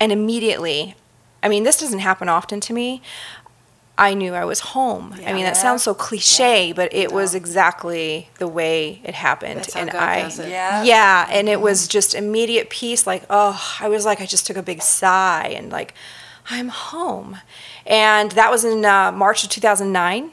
and 0.00 0.12
immediately 0.12 0.94
i 1.42 1.48
mean 1.48 1.62
this 1.62 1.78
doesn't 1.78 2.00
happen 2.00 2.28
often 2.28 2.60
to 2.60 2.72
me 2.72 3.00
I 3.98 4.14
knew 4.14 4.32
I 4.32 4.44
was 4.44 4.60
home. 4.60 5.12
I 5.26 5.32
mean, 5.32 5.42
that 5.42 5.56
sounds 5.56 5.82
so 5.82 5.92
cliche, 5.92 6.72
but 6.72 6.94
it 6.94 7.10
was 7.10 7.34
exactly 7.34 8.28
the 8.38 8.46
way 8.46 9.00
it 9.02 9.14
happened. 9.14 9.58
That's 9.58 9.74
how 9.74 9.80
and 9.80 9.90
God 9.90 10.00
I, 10.00 10.22
does 10.22 10.38
it. 10.38 10.50
Yeah. 10.50 10.84
yeah, 10.84 11.26
and 11.28 11.48
it 11.48 11.60
was 11.60 11.88
just 11.88 12.14
immediate 12.14 12.70
peace. 12.70 13.08
Like, 13.08 13.24
oh, 13.28 13.60
I 13.80 13.88
was 13.88 14.04
like, 14.04 14.20
I 14.20 14.26
just 14.26 14.46
took 14.46 14.56
a 14.56 14.62
big 14.62 14.82
sigh 14.82 15.52
and 15.56 15.72
like, 15.72 15.94
I'm 16.48 16.68
home. 16.68 17.38
And 17.84 18.30
that 18.32 18.52
was 18.52 18.64
in 18.64 18.84
uh, 18.84 19.10
March 19.10 19.42
of 19.42 19.50
2009. 19.50 20.30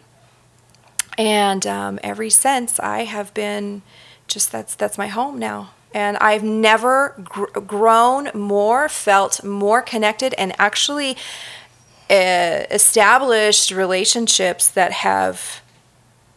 And 1.18 1.66
um, 1.66 2.00
ever 2.04 2.30
since, 2.30 2.80
I 2.80 3.06
have 3.06 3.34
been 3.34 3.82
just 4.28 4.52
that's 4.52 4.76
that's 4.76 4.98
my 4.98 5.08
home 5.08 5.40
now. 5.40 5.72
And 5.94 6.18
I've 6.18 6.44
never 6.44 7.16
gr- 7.24 7.60
grown 7.62 8.30
more, 8.34 8.90
felt 8.90 9.44
more 9.44 9.82
connected, 9.82 10.34
and 10.36 10.54
actually 10.60 11.18
uh, 12.10 12.64
established 12.72 13.72
relationships 13.72 14.68
that 14.70 14.92
have 14.92 15.62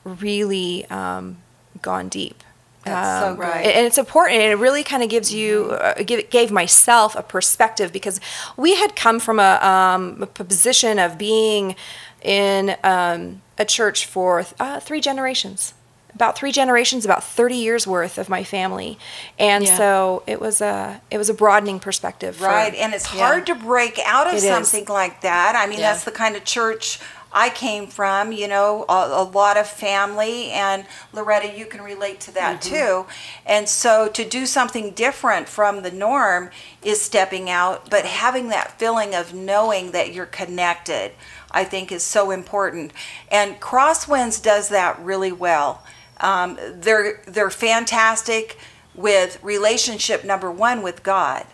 really 0.04 0.86
um, 0.86 1.38
gone 1.82 2.08
deep. 2.08 2.42
That's 2.84 3.22
so 3.22 3.30
Um, 3.30 3.36
great. 3.36 3.66
And 3.66 3.86
it's 3.86 3.98
important, 3.98 4.40
and 4.40 4.50
it 4.52 4.56
really 4.56 4.82
kind 4.82 5.02
of 5.02 5.08
gives 5.10 5.32
you, 5.32 5.64
Mm-hmm. 5.64 6.00
uh, 6.00 6.04
give, 6.04 6.30
gave 6.30 6.50
myself 6.50 7.14
a 7.16 7.22
perspective 7.22 7.92
because 7.92 8.20
we 8.56 8.76
had 8.76 8.96
come 8.96 9.20
from 9.20 9.38
a, 9.38 9.58
um, 9.62 10.22
a 10.22 10.26
position 10.26 10.98
of 10.98 11.18
being 11.18 11.76
in 12.22 12.76
um, 12.82 13.42
a 13.58 13.64
church 13.64 14.06
for 14.06 14.44
uh, 14.58 14.80
three 14.80 15.00
generations. 15.00 15.74
About 16.18 16.34
three 16.36 16.50
generations, 16.50 17.04
about 17.04 17.22
thirty 17.22 17.54
years 17.54 17.86
worth 17.86 18.18
of 18.18 18.28
my 18.28 18.42
family, 18.42 18.98
and 19.38 19.62
Yeah. 19.64 19.76
so 19.76 20.24
it 20.26 20.40
was 20.40 20.60
a 20.60 21.00
it 21.12 21.16
was 21.18 21.28
a 21.30 21.34
broadening 21.34 21.78
perspective. 21.78 22.34
for- 22.38 22.46
Right, 22.46 22.74
and 22.74 22.92
it's 22.92 23.14
yeah. 23.14 23.20
hard 23.24 23.46
to 23.46 23.54
break 23.54 24.00
out 24.04 24.26
of 24.26 24.32
It 24.34 24.38
is. 24.38 24.42
something 24.42 24.86
like 24.86 25.20
that. 25.20 25.54
I 25.54 25.66
mean, 25.68 25.78
Yeah. 25.78 25.92
that's 25.92 26.02
the 26.02 26.10
kind 26.10 26.34
of 26.34 26.44
church 26.44 26.98
I 27.32 27.50
came 27.50 27.86
from, 27.86 28.32
you 28.32 28.48
know, 28.48 28.84
a, 28.88 28.92
a 29.22 29.22
lot 29.22 29.56
of 29.56 29.68
family, 29.68 30.50
and 30.50 30.86
Loretta, 31.12 31.56
you 31.56 31.66
can 31.66 31.82
relate 31.82 32.18
to 32.22 32.32
that 32.32 32.62
Mm-hmm. 32.62 32.74
too. 32.74 33.06
And 33.46 33.68
so 33.68 34.08
to 34.08 34.24
do 34.24 34.44
something 34.44 34.90
different 34.90 35.48
from 35.48 35.82
the 35.82 35.92
norm 35.92 36.50
is 36.82 37.00
stepping 37.00 37.48
out, 37.48 37.90
but 37.90 38.04
having 38.06 38.48
that 38.48 38.76
feeling 38.76 39.14
of 39.14 39.32
knowing 39.34 39.92
that 39.92 40.12
you're 40.12 40.26
connected, 40.26 41.12
I 41.52 41.62
think 41.62 41.92
is 41.92 42.02
so 42.02 42.32
important. 42.32 42.90
And 43.30 43.60
Crosswinds 43.60 44.42
does 44.42 44.68
that 44.70 44.98
really 44.98 45.30
well. 45.32 45.84
Um, 46.20 46.58
they're 46.74 47.20
they're 47.26 47.50
fantastic 47.50 48.58
with 48.94 49.42
relationship 49.42 50.24
number 50.24 50.50
one 50.50 50.82
with 50.82 51.02
God 51.02 51.46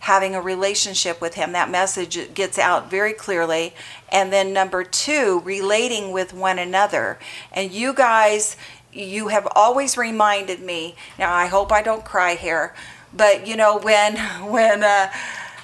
having 0.00 0.34
a 0.34 0.40
relationship 0.40 1.20
with 1.20 1.34
him. 1.34 1.52
That 1.52 1.70
message 1.70 2.34
gets 2.34 2.58
out 2.58 2.90
very 2.90 3.12
clearly. 3.12 3.74
And 4.10 4.32
then 4.32 4.52
number 4.52 4.82
two, 4.82 5.40
relating 5.44 6.12
with 6.12 6.32
one 6.32 6.58
another. 6.58 7.18
And 7.52 7.70
you 7.70 7.92
guys, 7.92 8.56
you 8.92 9.28
have 9.28 9.46
always 9.54 9.96
reminded 9.96 10.60
me. 10.60 10.96
Now 11.18 11.32
I 11.32 11.46
hope 11.46 11.70
I 11.70 11.82
don't 11.82 12.04
cry 12.04 12.34
here, 12.34 12.74
but 13.12 13.46
you 13.46 13.56
know 13.56 13.78
when 13.78 14.16
when 14.50 14.82
uh, 14.82 15.10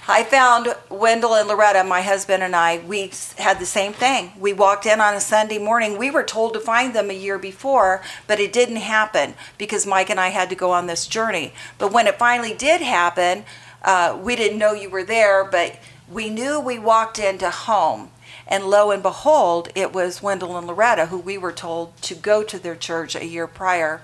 I 0.09 0.23
found 0.23 0.75
Wendell 0.89 1.35
and 1.35 1.49
Loretta, 1.49 1.83
my 1.83 2.01
husband 2.01 2.45
and 2.45 2.55
I, 2.55 2.79
we 2.79 3.11
had 3.39 3.59
the 3.59 3.67
same 3.67 3.93
thing. 3.93 4.33
We 4.39 4.53
walked 4.53 4.87
in 4.87 5.01
on 5.01 5.15
a 5.15 5.21
Sunday 5.21 5.59
morning. 5.59 5.99
We 5.99 6.13
were 6.13 6.23
told 6.23 6.55
to 6.55 6.61
find 6.61 6.95
them 6.95 7.11
a 7.11 7.15
year 7.15 7.39
before, 7.39 8.03
but 8.29 8.39
it 8.39 8.53
didn't 8.53 8.77
happen 8.77 9.35
because 9.59 9.85
Mike 9.85 10.09
and 10.09 10.21
I 10.21 10.29
had 10.29 10.49
to 10.51 10.55
go 10.55 10.71
on 10.71 10.87
this 10.87 11.09
journey. 11.09 11.53
But 11.79 11.93
when 11.93 12.07
it 12.07 12.21
finally 12.21 12.55
did 12.55 12.83
happen, 12.83 13.45
uh, 13.83 14.17
we 14.23 14.37
didn't 14.37 14.59
know 14.59 14.73
you 14.73 14.91
were 14.91 15.05
there, 15.05 15.45
but 15.45 15.77
we 16.09 16.31
knew 16.31 16.61
we 16.61 16.79
walked 16.79 17.19
into 17.19 17.51
home. 17.51 18.11
And 18.49 18.67
lo 18.67 18.91
and 18.91 19.03
behold, 19.03 19.71
it 19.75 19.93
was 19.93 20.23
Wendell 20.23 20.57
and 20.57 20.67
Loretta 20.67 21.07
who 21.07 21.19
we 21.19 21.37
were 21.37 21.53
told 21.53 21.97
to 22.03 22.15
go 22.15 22.43
to 22.45 22.59
their 22.59 22.76
church 22.76 23.17
a 23.17 23.26
year 23.26 23.47
prior. 23.47 24.03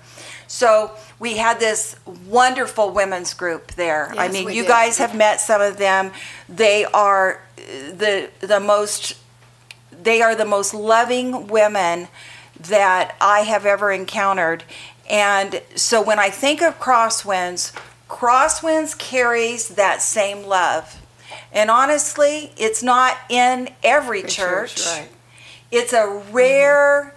So 0.49 0.93
we 1.19 1.37
had 1.37 1.61
this 1.61 1.97
wonderful 2.27 2.91
women's 2.91 3.35
group 3.35 3.73
there. 3.73 4.11
Yes, 4.15 4.19
I 4.19 4.29
mean, 4.33 4.49
you 4.49 4.63
did. 4.63 4.69
guys 4.69 4.99
have 4.99 5.15
met 5.15 5.41
some 5.41 5.61
of 5.61 5.79
them. 5.79 6.11
They 6.49 6.85
are 6.85 7.41
the 7.57 8.31
the 8.41 8.61
most 8.61 9.17
they 9.91 10.23
are 10.23 10.35
the 10.35 10.45
most 10.45 10.75
loving 10.75 11.47
women 11.47 12.09
that 12.59 13.17
I 13.21 13.41
have 13.41 13.65
ever 13.67 13.93
encountered. 13.93 14.65
And 15.09 15.63
so 15.75 16.03
when 16.03 16.19
I 16.19 16.31
think 16.31 16.63
of 16.63 16.79
Crosswinds, 16.79 17.73
Crosswinds 18.09 18.97
carries 18.99 19.69
that 19.71 20.03
same 20.03 20.45
love. 20.45 21.02
And 21.53 21.71
honestly, 21.71 22.53
it's 22.57 22.83
not 22.83 23.17
in 23.29 23.71
every 23.83 24.23
church. 24.23 24.85
Right. 24.87 25.09
It's 25.71 25.93
a 25.93 25.97
mm-hmm. 25.97 26.33
rare 26.33 27.15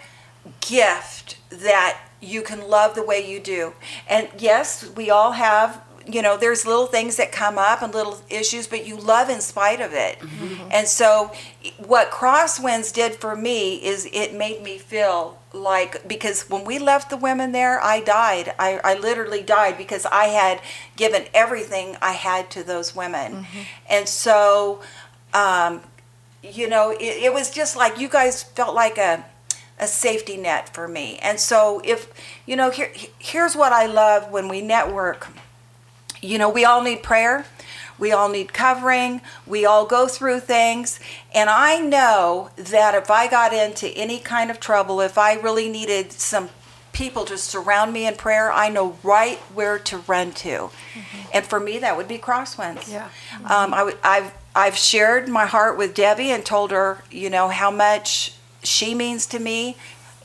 gift 0.62 1.38
that 1.50 2.00
you 2.22 2.42
can 2.42 2.68
love 2.68 2.96
the 2.96 3.04
way 3.04 3.30
you 3.30 3.40
do. 3.40 3.74
And 4.10 4.30
yes, 4.38 4.90
we 4.96 5.10
all 5.10 5.34
have, 5.34 5.82
you 6.08 6.22
know, 6.22 6.38
there's 6.38 6.66
little 6.66 6.86
things 6.86 7.18
that 7.18 7.32
come 7.32 7.58
up 7.58 7.82
and 7.82 7.94
little 7.94 8.22
issues, 8.30 8.68
but 8.68 8.86
you 8.86 8.96
love 8.96 9.30
in 9.30 9.42
spite 9.42 9.82
of 9.82 9.94
it. 9.94 10.20
Mm-hmm. 10.20 10.46
Mm-hmm. 10.46 10.70
And 10.72 10.88
so, 10.88 11.32
what 11.78 12.12
Crosswinds 12.12 12.94
did 12.94 13.16
for 13.16 13.36
me 13.36 13.84
is 13.84 14.08
it 14.14 14.34
made 14.34 14.62
me 14.62 14.78
feel 14.78 15.40
like, 15.54 16.08
because 16.08 16.50
when 16.50 16.64
we 16.64 16.80
left 16.80 17.10
the 17.10 17.18
women 17.18 17.52
there, 17.52 17.84
I 17.84 18.02
died. 18.02 18.54
I, 18.60 18.80
I 18.84 18.96
literally 18.96 19.42
died 19.42 19.78
because 19.78 20.06
I 20.06 20.26
had 20.26 20.62
given 20.96 21.26
everything 21.34 21.98
I 22.02 22.14
had 22.14 22.52
to 22.52 22.64
those 22.64 22.96
women. 22.96 23.34
Mm-hmm. 23.34 23.62
And 23.90 24.08
so, 24.08 24.82
um, 25.34 25.82
you 26.44 26.70
know, 26.70 26.92
it, 26.92 27.24
it 27.24 27.34
was 27.34 27.50
just 27.50 27.76
like 27.76 28.00
you 28.00 28.10
guys 28.10 28.44
felt 28.44 28.76
like 28.76 28.98
a 28.98 29.26
a 29.78 29.88
safety 29.88 30.38
net 30.38 30.74
for 30.74 30.88
me. 30.88 31.18
And 31.22 31.40
so 31.40 31.82
if 31.84 32.08
you 32.46 32.56
know, 32.56 32.70
here 32.70 32.92
here's 33.20 33.56
what 33.56 33.74
I 33.74 33.86
love 33.86 34.32
when 34.32 34.48
we 34.48 34.62
network. 34.62 35.28
You 36.26 36.38
know, 36.38 36.50
we 36.50 36.66
all 36.66 36.82
need 36.82 37.04
prayer. 37.04 37.46
We 37.98 38.12
all 38.12 38.28
need 38.30 38.52
covering. 38.52 39.22
We 39.48 39.66
all 39.66 39.86
go 39.86 40.08
through 40.08 40.42
things. 40.42 41.00
And 41.34 41.50
I 41.50 41.80
know 41.80 42.50
that 42.58 42.94
if 42.96 43.10
I 43.10 43.28
got 43.30 43.54
into 43.54 43.88
any 43.90 44.20
kind 44.20 44.52
of 44.52 44.60
trouble, 44.60 45.00
if 45.02 45.18
I 45.18 45.36
really 45.36 45.70
needed 45.70 46.12
some 46.12 46.50
people 46.92 47.26
to 47.26 47.38
surround 47.38 47.94
me 47.94 48.08
in 48.08 48.16
prayer, 48.16 48.52
I 48.52 48.70
know 48.70 48.98
right 49.04 49.38
where 49.54 49.78
to 49.80 49.98
run 50.00 50.32
to. 50.34 50.72
And 51.34 51.46
for 51.46 51.60
me, 51.60 51.78
that 51.80 51.96
would 51.96 52.08
be 52.08 52.18
Crosswinds. 52.18 52.92
Yeah. 52.92 53.10
Um, 53.46 53.74
I 53.74 53.78
w- 53.80 53.98
I've 54.04 54.34
I've 54.56 54.78
shared 54.78 55.28
my 55.28 55.46
heart 55.46 55.78
with 55.78 55.94
Debbie 55.94 56.32
and 56.32 56.46
told 56.46 56.72
her, 56.72 57.04
you 57.12 57.30
know, 57.30 57.50
how 57.50 57.70
much 57.70 58.36
she 58.64 58.96
means 58.96 59.26
to 59.28 59.40
me, 59.40 59.76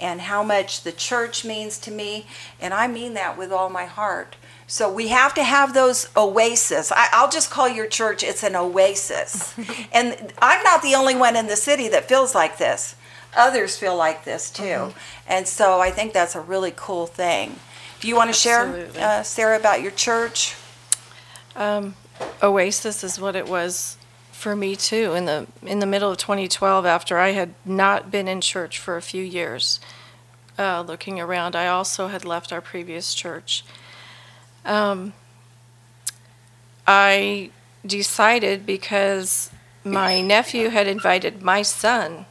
and 0.00 0.20
how 0.20 0.42
much 0.44 0.82
the 0.82 0.92
church 0.92 1.44
means 1.44 1.78
to 1.78 1.90
me, 1.90 2.26
and 2.60 2.72
I 2.72 2.86
mean 2.86 3.14
that 3.14 3.36
with 3.36 3.52
all 3.52 3.68
my 3.68 3.86
heart. 3.86 4.36
So 4.70 4.88
we 4.88 5.08
have 5.08 5.34
to 5.34 5.42
have 5.42 5.74
those 5.74 6.08
oases. 6.16 6.92
I, 6.92 7.08
I'll 7.10 7.28
just 7.28 7.50
call 7.50 7.68
your 7.68 7.88
church. 7.88 8.22
It's 8.22 8.44
an 8.44 8.54
oasis, 8.54 9.52
and 9.92 10.32
I'm 10.40 10.62
not 10.62 10.80
the 10.80 10.94
only 10.94 11.16
one 11.16 11.34
in 11.34 11.48
the 11.48 11.56
city 11.56 11.88
that 11.88 12.08
feels 12.08 12.36
like 12.36 12.56
this. 12.58 12.94
Others 13.36 13.78
feel 13.78 13.96
like 13.96 14.24
this 14.24 14.48
too, 14.48 14.94
and 15.26 15.48
so 15.48 15.80
I 15.80 15.90
think 15.90 16.12
that's 16.12 16.36
a 16.36 16.40
really 16.40 16.72
cool 16.76 17.08
thing. 17.08 17.56
Do 17.98 18.06
you 18.06 18.14
want 18.14 18.30
to 18.30 18.32
share, 18.32 18.88
uh, 18.96 19.24
Sarah, 19.24 19.58
about 19.58 19.82
your 19.82 19.90
church? 19.90 20.54
Um, 21.56 21.96
Oasis 22.40 23.02
is 23.02 23.18
what 23.18 23.34
it 23.34 23.48
was 23.48 23.96
for 24.30 24.54
me 24.54 24.76
too. 24.76 25.14
In 25.14 25.24
the 25.24 25.48
in 25.62 25.80
the 25.80 25.86
middle 25.86 26.12
of 26.12 26.18
2012, 26.18 26.86
after 26.86 27.18
I 27.18 27.30
had 27.30 27.54
not 27.64 28.12
been 28.12 28.28
in 28.28 28.40
church 28.40 28.78
for 28.78 28.96
a 28.96 29.02
few 29.02 29.24
years, 29.24 29.80
uh, 30.56 30.84
looking 30.86 31.18
around, 31.18 31.56
I 31.56 31.66
also 31.66 32.06
had 32.06 32.24
left 32.24 32.52
our 32.52 32.60
previous 32.60 33.14
church. 33.14 33.64
Um, 34.64 35.12
I 36.86 37.50
decided 37.86 38.66
because 38.66 39.50
my 39.84 40.20
nephew 40.20 40.68
had 40.68 40.86
invited 40.86 41.42
my 41.42 41.62
son 41.62 42.26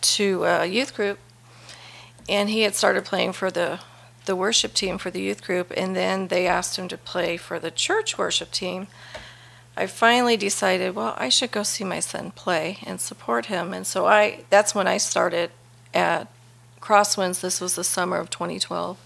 to 0.00 0.44
a 0.44 0.66
youth 0.66 0.94
group, 0.94 1.18
and 2.28 2.50
he 2.50 2.62
had 2.62 2.74
started 2.74 3.04
playing 3.04 3.32
for 3.32 3.50
the 3.50 3.80
the 4.26 4.36
worship 4.36 4.74
team 4.74 4.98
for 4.98 5.10
the 5.10 5.22
youth 5.22 5.42
group, 5.42 5.72
and 5.74 5.96
then 5.96 6.28
they 6.28 6.46
asked 6.46 6.76
him 6.76 6.86
to 6.86 6.98
play 6.98 7.38
for 7.38 7.58
the 7.58 7.70
church 7.70 8.18
worship 8.18 8.50
team. 8.50 8.86
I 9.74 9.86
finally 9.86 10.36
decided, 10.36 10.94
well, 10.94 11.14
I 11.16 11.30
should 11.30 11.50
go 11.50 11.62
see 11.62 11.82
my 11.82 12.00
son 12.00 12.32
play 12.32 12.78
and 12.84 13.00
support 13.00 13.46
him, 13.46 13.72
and 13.72 13.86
so 13.86 14.06
I 14.06 14.44
that's 14.50 14.74
when 14.74 14.86
I 14.86 14.98
started 14.98 15.50
at 15.94 16.28
Crosswinds. 16.80 17.40
This 17.40 17.60
was 17.60 17.74
the 17.74 17.84
summer 17.84 18.18
of 18.18 18.28
2012, 18.28 18.98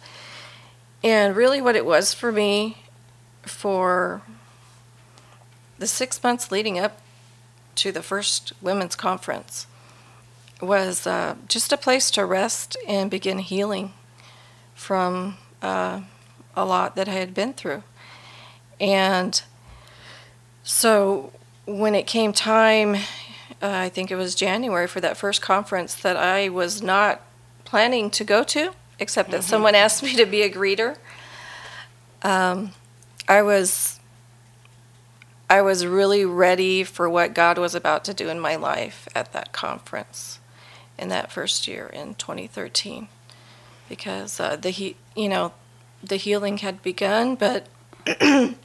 and 1.03 1.37
really, 1.37 1.61
what 1.61 1.77
it 1.77 1.85
was 1.85 2.15
for 2.15 2.33
me 2.33 2.79
for 3.43 4.23
the 5.79 5.87
six 5.87 6.23
months 6.23 6.51
leading 6.51 6.79
up 6.79 7.01
to 7.75 7.91
the 7.91 8.03
first 8.03 8.53
women's 8.61 8.95
conference 8.95 9.67
was 10.61 11.07
uh, 11.07 11.35
just 11.49 11.73
a 11.73 11.77
place 11.77 12.11
to 12.13 12.25
rest 12.25 12.77
and 12.87 13.11
begin 13.11 13.41
healing 13.41 13.93
from 14.75 15.37
uh, 15.61 16.01
a 16.55 16.65
lot 16.65 16.95
that 16.95 17.09
I 17.09 17.13
had 17.13 17.35
been 17.35 17.53
through. 17.53 17.83
And 18.81 19.43
so 20.63 21.33
when 21.67 21.95
it 21.95 22.07
came 22.07 22.33
time, 22.33 22.95
uh, 22.95 23.01
I 23.61 23.89
think 23.89 24.11
it 24.11 24.17
was 24.17 24.35
January 24.35 24.87
for 24.87 25.01
that 25.01 25.17
first 25.17 25.43
conference 25.43 25.95
that 25.95 26.17
I 26.17 26.49
was 26.49 26.83
not 26.83 27.23
planning 27.65 28.11
to 28.11 28.25
go 28.25 28.45
to, 28.45 28.73
except 29.03 29.31
that 29.33 29.45
someone 29.45 29.75
asked 29.75 30.03
me 30.03 30.17
to 30.17 30.25
be 30.25 30.43
a 30.43 30.51
greeter. 30.51 30.97
Um, 32.23 32.73
I 33.29 33.43
was 33.43 34.01
I 35.51 35.61
was 35.61 35.85
really 35.85 36.25
ready 36.25 36.83
for 36.83 37.11
what 37.11 37.35
God 37.35 37.59
was 37.59 37.75
about 37.75 38.05
to 38.07 38.15
do 38.15 38.31
in 38.31 38.41
my 38.41 38.57
life 38.57 39.07
at 39.15 39.33
that 39.35 39.53
conference 39.53 40.39
in 40.99 41.09
that 41.09 41.31
first 41.31 41.69
year 41.69 41.89
in 41.93 42.15
2013 42.15 43.09
because 43.89 44.41
uh, 44.41 44.57
the 44.57 44.71
he, 44.71 44.97
you 45.15 45.29
know 45.29 45.53
the 46.03 46.17
healing 46.17 46.59
had 46.59 46.83
begun 46.83 47.35
but 47.35 47.67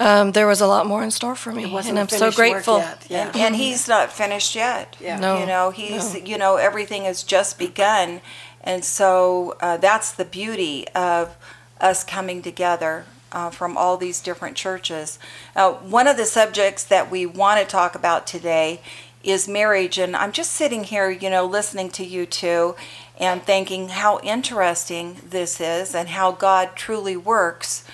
um, 0.00 0.32
there 0.32 0.46
was 0.46 0.60
a 0.60 0.66
lot 0.66 0.86
more 0.86 1.02
in 1.04 1.10
store 1.10 1.36
for 1.36 1.52
me 1.52 1.66
wasn't 1.66 1.98
and 1.98 1.98
I'm 2.00 2.08
so 2.08 2.30
grateful 2.32 2.78
yeah. 3.08 3.28
And, 3.28 3.36
and 3.36 3.56
he's 3.56 3.86
not 3.88 4.12
finished 4.12 4.54
yet. 4.54 4.96
Yeah. 5.00 5.18
No. 5.18 5.38
You 5.38 5.46
know, 5.46 5.70
he's, 5.70 6.14
no. 6.14 6.20
you 6.20 6.38
know, 6.38 6.56
everything 6.56 7.04
has 7.04 7.22
just 7.22 7.58
begun. 7.58 8.20
And 8.62 8.84
so 8.84 9.56
uh, 9.60 9.76
that's 9.76 10.10
the 10.12 10.24
beauty 10.24 10.88
of 10.88 11.36
us 11.80 12.02
coming 12.02 12.42
together 12.42 13.04
uh, 13.30 13.50
from 13.50 13.76
all 13.76 13.96
these 13.96 14.20
different 14.20 14.56
churches. 14.56 15.18
Uh, 15.54 15.72
one 15.72 16.06
of 16.06 16.16
the 16.16 16.24
subjects 16.24 16.82
that 16.84 17.10
we 17.10 17.26
want 17.26 17.60
to 17.60 17.66
talk 17.66 17.94
about 17.94 18.26
today 18.26 18.80
is 19.22 19.48
marriage. 19.48 19.98
And 19.98 20.16
I'm 20.16 20.32
just 20.32 20.52
sitting 20.52 20.84
here, 20.84 21.10
you 21.10 21.30
know, 21.30 21.44
listening 21.44 21.90
to 21.90 22.04
you 22.04 22.26
two 22.26 22.74
and 23.18 23.42
thinking 23.42 23.88
how 23.88 24.18
interesting 24.20 25.20
this 25.28 25.60
is 25.60 25.94
and 25.94 26.08
how 26.10 26.32
God 26.32 26.70
truly 26.74 27.16
works 27.16 27.84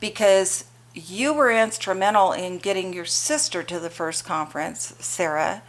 because 0.00 0.64
you 0.94 1.32
were 1.32 1.50
instrumental 1.50 2.32
in 2.32 2.58
getting 2.58 2.92
your 2.92 3.04
sister 3.04 3.62
to 3.62 3.78
the 3.78 3.90
first 3.90 4.24
conference, 4.24 4.94
Sarah, 4.98 5.62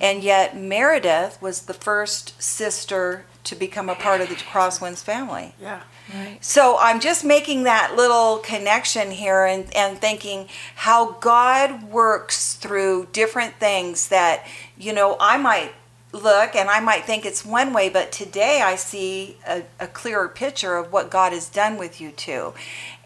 and 0.00 0.22
yet 0.22 0.56
Meredith 0.56 1.40
was 1.42 1.62
the 1.62 1.74
first 1.74 2.40
sister 2.40 3.26
to 3.44 3.54
become 3.54 3.88
a 3.88 3.94
part 3.94 4.20
of 4.20 4.28
the 4.28 4.36
Crosswinds 4.36 5.02
family. 5.02 5.54
Yeah. 5.60 5.82
Right. 6.14 6.38
So 6.40 6.78
I'm 6.80 7.00
just 7.00 7.24
making 7.24 7.64
that 7.64 7.94
little 7.96 8.38
connection 8.38 9.10
here 9.10 9.44
and, 9.44 9.74
and 9.74 9.98
thinking 9.98 10.48
how 10.76 11.12
God 11.12 11.84
works 11.84 12.54
through 12.54 13.08
different 13.12 13.54
things 13.54 14.08
that, 14.08 14.46
you 14.78 14.92
know, 14.92 15.16
I 15.20 15.36
might 15.38 15.72
look 16.12 16.54
and 16.54 16.68
I 16.68 16.80
might 16.80 17.04
think 17.04 17.24
it's 17.24 17.44
one 17.44 17.72
way, 17.72 17.88
but 17.88 18.12
today 18.12 18.62
I 18.62 18.76
see 18.76 19.36
a, 19.46 19.64
a 19.80 19.86
clearer 19.86 20.28
picture 20.28 20.76
of 20.76 20.92
what 20.92 21.10
God 21.10 21.32
has 21.32 21.48
done 21.48 21.78
with 21.78 22.00
you 22.00 22.10
two. 22.10 22.52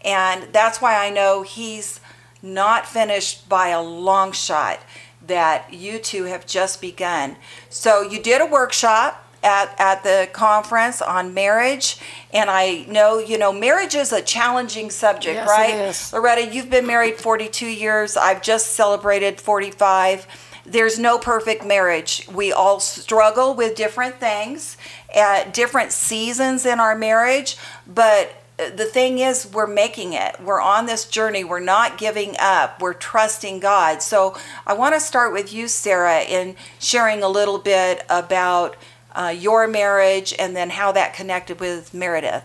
And 0.03 0.53
that's 0.53 0.81
why 0.81 0.95
I 0.95 1.09
know 1.09 1.43
He's 1.43 1.99
not 2.41 2.85
finished 2.85 3.49
by 3.49 3.69
a 3.69 3.81
long 3.81 4.31
shot, 4.31 4.79
that 5.25 5.73
you 5.73 5.99
two 5.99 6.25
have 6.25 6.45
just 6.45 6.79
begun. 6.81 7.35
So 7.69 8.01
you 8.01 8.21
did 8.21 8.41
a 8.41 8.45
workshop 8.45 9.23
at, 9.43 9.73
at 9.79 10.03
the 10.03 10.29
conference 10.33 11.01
on 11.01 11.33
marriage 11.33 11.97
and 12.33 12.49
i 12.49 12.83
know 12.87 13.19
you 13.19 13.37
know 13.37 13.53
marriage 13.53 13.93
is 13.93 14.11
a 14.11 14.21
challenging 14.21 14.89
subject 14.89 15.35
Yes, 15.35 16.11
right 16.11 16.17
loretta 16.17 16.47
you've 16.53 16.71
been 16.71 16.87
married 16.87 17.15
42 17.17 17.67
years 17.67 18.17
i've 18.17 18.41
just 18.41 18.71
celebrated 18.71 19.39
45 19.39 20.25
there's 20.67 20.99
no 20.99 21.17
perfect 21.17 21.65
marriage. 21.65 22.27
We 22.31 22.51
all 22.51 22.79
struggle 22.79 23.53
with 23.53 23.75
different 23.75 24.15
things 24.15 24.77
at 25.15 25.53
different 25.53 25.91
seasons 25.91 26.65
in 26.65 26.79
our 26.79 26.95
marriage 26.95 27.57
but 27.87 28.43
uh, 28.59 28.69
the 28.71 28.85
thing 28.85 29.19
is 29.19 29.49
we're 29.51 29.67
making 29.67 30.13
it. 30.13 30.41
We're 30.41 30.61
on 30.61 30.85
this 30.85 31.07
journey. 31.07 31.43
We're 31.43 31.59
not 31.59 31.97
giving 31.97 32.35
up. 32.39 32.81
We're 32.81 32.93
trusting 32.93 33.59
god. 33.59 34.01
So 34.01 34.35
i 34.65 34.73
want 34.73 34.95
to 34.95 34.99
start 34.99 35.33
with 35.33 35.53
you 35.53 35.67
sarah 35.67 36.21
in 36.21 36.55
sharing 36.79 37.23
a 37.23 37.29
little 37.29 37.59
bit 37.59 38.03
about 38.09 38.75
uh, 39.15 39.33
your 39.37 39.67
marriage 39.67 40.33
and 40.37 40.55
then 40.55 40.69
how 40.69 40.91
that 40.91 41.13
connected 41.13 41.59
with 41.59 41.93
Meredith. 41.93 42.43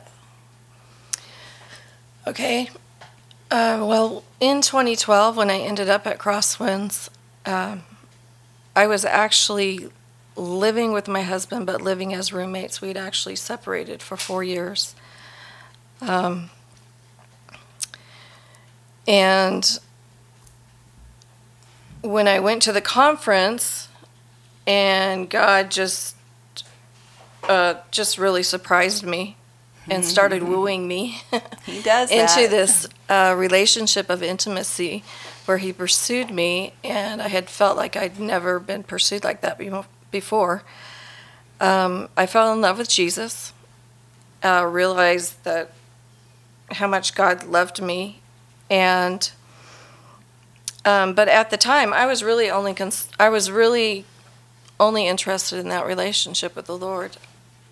Okay. 2.26 2.70
Uh, 3.50 3.84
well, 3.86 4.24
in 4.40 4.62
2012, 4.62 5.36
when 5.36 5.50
I 5.50 5.58
ended 5.58 5.90
up 5.90 6.06
at 6.06 6.18
Crosswinds, 6.18 7.10
um, 7.44 7.82
I 8.74 8.86
was 8.86 9.04
actually 9.04 9.90
living 10.36 10.92
with 10.92 11.08
my 11.08 11.22
husband, 11.22 11.66
but 11.66 11.82
living 11.82 12.14
as 12.14 12.32
roommates. 12.32 12.80
We'd 12.80 12.96
actually 12.96 13.36
separated 13.36 14.02
for 14.02 14.16
four 14.16 14.42
years. 14.42 14.94
Um, 16.00 16.50
and 19.06 19.78
when 22.00 22.26
I 22.26 22.40
went 22.40 22.62
to 22.62 22.72
the 22.72 22.80
conference, 22.80 23.88
and 24.66 25.28
God 25.28 25.70
just 25.70 26.16
uh, 27.48 27.74
just 27.90 28.18
really 28.18 28.42
surprised 28.42 29.04
me 29.04 29.36
and 29.90 30.04
started 30.04 30.42
wooing 30.48 30.86
me 30.86 31.20
He 31.66 31.82
does 31.82 32.10
into 32.12 32.48
this 32.48 32.88
uh, 33.08 33.34
relationship 33.36 34.08
of 34.08 34.22
intimacy 34.22 35.02
where 35.46 35.58
he 35.58 35.72
pursued 35.72 36.30
me, 36.30 36.74
and 36.84 37.20
I 37.20 37.28
had 37.28 37.48
felt 37.48 37.76
like 37.76 37.96
I'd 37.96 38.18
never 38.18 38.58
been 38.58 38.82
pursued 38.82 39.24
like 39.24 39.40
that 39.40 39.60
before. 40.10 40.62
Um, 41.60 42.08
I 42.16 42.26
fell 42.26 42.52
in 42.52 42.60
love 42.60 42.78
with 42.78 42.88
Jesus, 42.88 43.52
uh, 44.42 44.66
realized 44.68 45.42
that 45.44 45.72
how 46.72 46.86
much 46.86 47.14
God 47.14 47.44
loved 47.44 47.82
me, 47.82 48.20
and 48.70 49.30
um, 50.84 51.14
but 51.14 51.28
at 51.28 51.50
the 51.50 51.56
time 51.56 51.92
I 51.92 52.06
was 52.06 52.24
really 52.24 52.50
only 52.50 52.74
cons- 52.74 53.08
I 53.20 53.28
was 53.28 53.50
really 53.50 54.04
only 54.80 55.06
interested 55.06 55.58
in 55.58 55.68
that 55.68 55.86
relationship 55.86 56.56
with 56.56 56.66
the 56.66 56.76
Lord. 56.76 57.16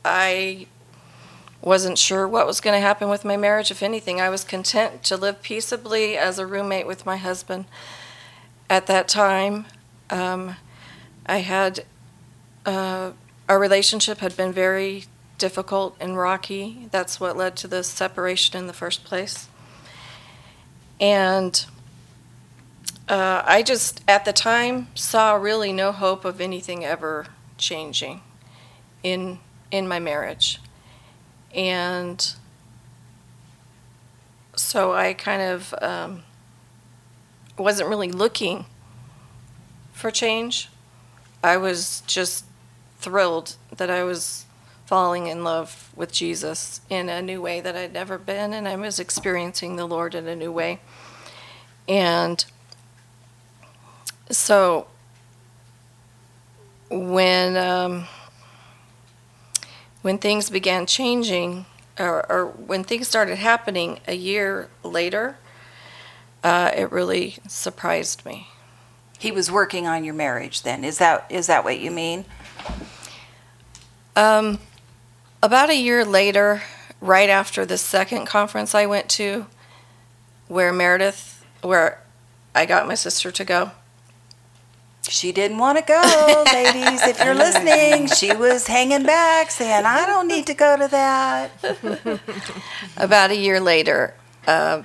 I 0.04 0.66
wasn't 1.62 1.98
sure 1.98 2.26
what 2.26 2.46
was 2.46 2.60
going 2.60 2.74
to 2.74 2.80
happen 2.80 3.08
with 3.08 3.24
my 3.24 3.36
marriage. 3.36 3.70
If 3.70 3.82
anything, 3.82 4.20
I 4.20 4.30
was 4.30 4.44
content 4.44 5.02
to 5.04 5.16
live 5.16 5.42
peaceably 5.42 6.16
as 6.16 6.38
a 6.38 6.46
roommate 6.46 6.86
with 6.86 7.04
my 7.04 7.16
husband. 7.16 7.66
At 8.68 8.86
that 8.86 9.08
time, 9.08 9.66
um, 10.08 10.56
I 11.26 11.38
had 11.38 11.84
uh, 12.64 13.12
our 13.48 13.58
relationship 13.58 14.18
had 14.18 14.36
been 14.36 14.52
very 14.52 15.04
difficult 15.38 15.96
and 16.00 16.16
rocky. 16.16 16.88
That's 16.90 17.18
what 17.18 17.36
led 17.36 17.56
to 17.56 17.68
the 17.68 17.82
separation 17.82 18.58
in 18.58 18.66
the 18.66 18.72
first 18.72 19.04
place. 19.04 19.48
And 21.00 21.64
uh, 23.08 23.42
I 23.44 23.62
just, 23.62 24.02
at 24.06 24.24
the 24.24 24.32
time, 24.32 24.88
saw 24.94 25.34
really 25.34 25.72
no 25.72 25.92
hope 25.92 26.24
of 26.24 26.40
anything 26.40 26.84
ever 26.84 27.26
changing 27.58 28.20
in 29.02 29.40
in 29.70 29.86
my 29.86 29.98
marriage, 29.98 30.59
and 31.54 32.34
so 34.56 34.92
I 34.92 35.14
kind 35.14 35.42
of 35.42 35.74
um, 35.80 36.22
wasn't 37.58 37.88
really 37.88 38.12
looking 38.12 38.66
for 39.92 40.10
change. 40.10 40.68
I 41.42 41.56
was 41.56 42.02
just 42.06 42.44
thrilled 42.98 43.56
that 43.74 43.90
I 43.90 44.04
was 44.04 44.44
falling 44.86 45.28
in 45.28 45.44
love 45.44 45.90
with 45.94 46.12
Jesus 46.12 46.80
in 46.90 47.08
a 47.08 47.22
new 47.22 47.40
way 47.40 47.60
that 47.60 47.76
I'd 47.76 47.92
never 47.92 48.18
been, 48.18 48.52
and 48.52 48.66
I 48.66 48.76
was 48.76 48.98
experiencing 48.98 49.76
the 49.76 49.86
Lord 49.86 50.14
in 50.14 50.26
a 50.26 50.36
new 50.36 50.52
way. 50.52 50.80
And 51.88 52.44
so 54.30 54.86
when 56.90 57.56
um, 57.56 58.06
when 60.02 60.18
things 60.18 60.50
began 60.50 60.86
changing, 60.86 61.66
or, 61.98 62.30
or 62.30 62.46
when 62.46 62.84
things 62.84 63.08
started 63.08 63.36
happening 63.36 64.00
a 64.06 64.14
year 64.14 64.68
later, 64.82 65.36
uh, 66.42 66.70
it 66.74 66.90
really 66.90 67.36
surprised 67.46 68.24
me. 68.24 68.48
He 69.18 69.30
was 69.30 69.50
working 69.50 69.86
on 69.86 70.04
your 70.04 70.14
marriage 70.14 70.62
then. 70.62 70.82
Is 70.84 70.98
that 70.98 71.26
is 71.28 71.46
that 71.46 71.62
what 71.62 71.78
you 71.78 71.90
mean? 71.90 72.24
Um, 74.16 74.58
about 75.42 75.68
a 75.68 75.76
year 75.76 76.04
later, 76.04 76.62
right 77.00 77.28
after 77.28 77.66
the 77.66 77.76
second 77.76 78.26
conference 78.26 78.74
I 78.74 78.86
went 78.86 79.10
to, 79.10 79.46
where 80.48 80.72
Meredith, 80.72 81.44
where 81.60 82.02
I 82.54 82.64
got 82.64 82.88
my 82.88 82.94
sister 82.94 83.30
to 83.30 83.44
go. 83.44 83.72
She 85.08 85.32
didn't 85.32 85.58
want 85.58 85.78
to 85.78 85.84
go, 85.84 86.44
ladies. 86.52 87.02
If 87.02 87.24
you're 87.24 87.34
listening, 87.34 88.06
she 88.08 88.34
was 88.34 88.66
hanging 88.66 89.04
back 89.04 89.50
saying, 89.50 89.84
I 89.84 90.06
don't 90.06 90.28
need 90.28 90.46
to 90.46 90.54
go 90.54 90.76
to 90.76 90.88
that. 90.88 92.20
About 92.96 93.30
a 93.30 93.36
year 93.36 93.60
later, 93.60 94.14
uh, 94.46 94.82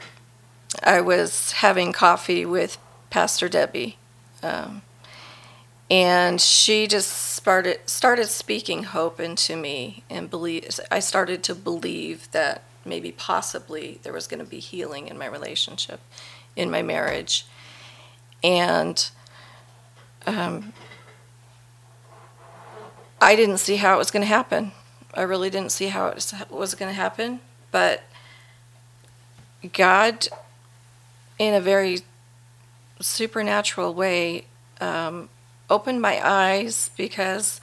I 0.83 1.01
was 1.01 1.51
having 1.53 1.91
coffee 1.91 2.45
with 2.45 2.77
Pastor 3.09 3.49
Debbie. 3.49 3.97
Um, 4.41 4.81
and 5.89 6.41
she 6.41 6.87
just 6.87 7.11
started 7.11 7.79
started 7.87 8.27
speaking 8.27 8.83
hope 8.83 9.19
into 9.19 9.55
me 9.55 10.03
and 10.09 10.29
believe 10.29 10.79
I 10.89 10.99
started 10.99 11.43
to 11.43 11.55
believe 11.55 12.31
that 12.31 12.63
maybe 12.83 13.11
possibly 13.11 13.99
there 14.03 14.13
was 14.13 14.27
going 14.27 14.43
to 14.43 14.49
be 14.49 14.59
healing 14.59 15.07
in 15.07 15.17
my 15.17 15.27
relationship 15.27 15.99
in 16.55 16.71
my 16.71 16.81
marriage 16.81 17.45
and 18.43 19.09
um, 20.25 20.73
I 23.21 23.35
didn't 23.35 23.57
see 23.57 23.77
how 23.77 23.95
it 23.95 23.97
was 23.97 24.11
going 24.11 24.21
to 24.21 24.27
happen. 24.27 24.71
I 25.13 25.21
really 25.21 25.49
didn't 25.49 25.71
see 25.71 25.87
how 25.87 26.07
it 26.07 26.33
was 26.49 26.75
going 26.75 26.89
to 26.89 26.95
happen, 26.95 27.39
but 27.71 28.03
God, 29.73 30.27
in 31.39 31.53
a 31.53 31.61
very 31.61 32.01
supernatural 32.99 33.93
way, 33.93 34.45
um, 34.81 35.29
opened 35.69 36.01
my 36.01 36.19
eyes 36.25 36.91
because 36.97 37.61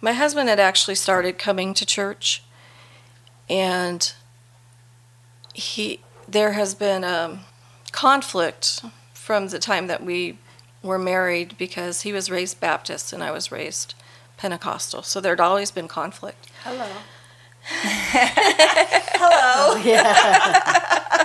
my 0.00 0.12
husband 0.12 0.48
had 0.48 0.60
actually 0.60 0.94
started 0.94 1.38
coming 1.38 1.74
to 1.74 1.84
church, 1.84 2.42
and 3.48 4.12
he 5.52 6.00
there 6.26 6.52
has 6.52 6.74
been 6.74 7.04
a 7.04 7.40
conflict 7.92 8.82
from 9.12 9.48
the 9.48 9.58
time 9.58 9.86
that 9.86 10.02
we 10.02 10.38
were 10.84 10.98
married 10.98 11.56
because 11.58 12.02
he 12.02 12.12
was 12.12 12.30
raised 12.30 12.60
Baptist 12.60 13.12
and 13.12 13.24
I 13.24 13.32
was 13.32 13.50
raised 13.50 13.94
Pentecostal. 14.36 15.02
So 15.02 15.20
there'd 15.20 15.40
always 15.40 15.70
been 15.70 15.88
conflict. 15.88 16.46
Hello. 16.62 16.86
Hello. 19.16 19.76
Yeah. 19.82 21.24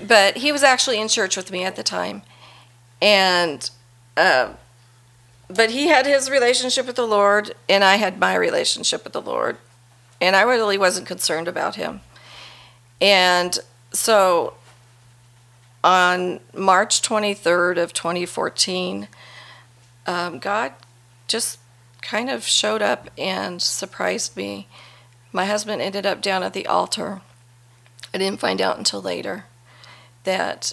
but 0.06 0.38
he 0.38 0.50
was 0.50 0.62
actually 0.62 0.98
in 0.98 1.08
church 1.08 1.36
with 1.36 1.52
me 1.52 1.64
at 1.64 1.76
the 1.76 1.82
time, 1.82 2.22
and 3.02 3.70
uh, 4.16 4.54
but 5.48 5.70
he 5.70 5.88
had 5.88 6.06
his 6.06 6.30
relationship 6.30 6.86
with 6.86 6.96
the 6.96 7.06
Lord, 7.06 7.54
and 7.68 7.84
I 7.84 7.96
had 7.96 8.18
my 8.18 8.34
relationship 8.34 9.04
with 9.04 9.12
the 9.12 9.20
Lord, 9.20 9.58
and 10.20 10.34
I 10.34 10.42
really 10.42 10.78
wasn't 10.78 11.06
concerned 11.06 11.46
about 11.46 11.76
him, 11.76 12.00
and 13.00 13.58
so 13.92 14.54
on 15.82 16.40
March 16.54 17.02
23rd 17.02 17.82
of 17.82 17.92
2014, 17.92 19.08
um, 20.06 20.38
God 20.38 20.72
just 21.26 21.58
kind 22.02 22.28
of 22.28 22.44
showed 22.44 22.82
up 22.82 23.08
and 23.16 23.62
surprised 23.62 24.36
me. 24.36 24.66
My 25.32 25.46
husband 25.46 25.80
ended 25.80 26.06
up 26.06 26.20
down 26.20 26.42
at 26.42 26.52
the 26.52 26.66
altar. 26.66 27.20
I 28.12 28.18
didn't 28.18 28.40
find 28.40 28.60
out 28.60 28.78
until 28.78 29.00
later 29.00 29.44
that 30.24 30.72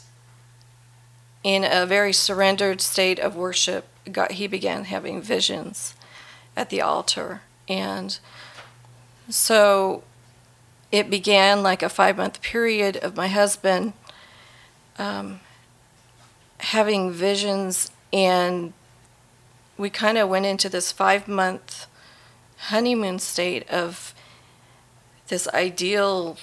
in 1.43 1.63
a 1.63 1.85
very 1.85 2.11
surrendered 2.11 2.81
state 2.81 3.19
of 3.19 3.35
worship, 3.35 3.87
God, 4.11 4.31
he 4.31 4.47
began 4.47 4.85
having 4.85 5.21
visions 5.21 5.93
at 6.55 6.69
the 6.69 6.81
altar. 6.81 7.41
And 7.69 8.17
so 9.29 10.03
it 10.91 11.09
began 11.09 11.61
like 11.61 11.83
a 11.83 11.89
five 11.89 12.17
month 12.17 12.41
period 12.41 12.97
of 12.97 13.15
my 13.15 13.27
husband 13.27 13.93
um, 14.97 15.39
having 16.59 17.11
visions, 17.11 17.91
and 18.11 18.73
we 19.77 19.89
kind 19.89 20.17
of 20.17 20.29
went 20.29 20.45
into 20.45 20.69
this 20.69 20.91
five 20.91 21.27
month 21.27 21.87
honeymoon 22.57 23.19
state 23.19 23.69
of 23.69 24.13
this 25.27 25.47
ideal 25.49 26.37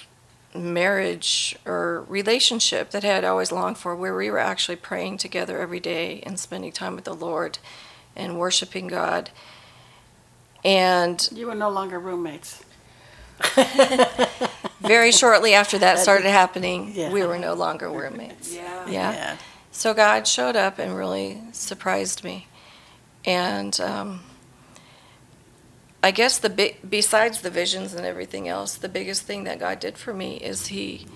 marriage 0.53 1.57
or 1.65 2.05
relationship 2.07 2.91
that 2.91 3.03
I 3.03 3.07
had 3.07 3.25
always 3.25 3.51
longed 3.51 3.77
for, 3.77 3.95
where 3.95 4.15
we 4.15 4.29
were 4.29 4.39
actually 4.39 4.77
praying 4.77 5.17
together 5.17 5.59
every 5.59 5.79
day 5.79 6.21
and 6.25 6.39
spending 6.39 6.71
time 6.71 6.95
with 6.95 7.03
the 7.03 7.13
Lord 7.13 7.57
and 8.15 8.39
worshiping 8.39 8.87
God. 8.87 9.31
And 10.63 11.27
You 11.31 11.47
were 11.47 11.55
no 11.55 11.69
longer 11.69 11.99
roommates. 11.99 12.63
very 14.87 15.11
shortly 15.11 15.53
after 15.53 15.77
that 15.79 15.99
started 15.99 16.29
happening, 16.29 16.91
Yeah. 16.93 17.11
we 17.11 17.23
were 17.25 17.37
no 17.39 17.53
longer 17.53 17.89
roommates. 17.89 18.53
Yeah. 18.53 18.87
Yeah. 18.87 19.37
So 19.71 19.93
God 19.93 20.25
showed 20.27 20.55
up 20.55 20.79
and 20.79 20.95
really 20.95 21.41
surprised 21.51 22.23
me. 22.23 22.47
And 23.25 23.77
um, 23.81 24.21
I 26.03 26.11
guess 26.11 26.37
the 26.37 26.49
big, 26.49 26.77
besides 26.87 27.41
the 27.41 27.49
visions 27.49 27.93
and 27.93 28.05
everything 28.05 28.47
else, 28.47 28.75
the 28.75 28.89
biggest 28.89 29.23
thing 29.23 29.43
that 29.45 29.59
God 29.59 29.79
did 29.79 29.97
for 29.97 30.13
me 30.13 30.37
is 30.37 30.67
He 30.67 31.07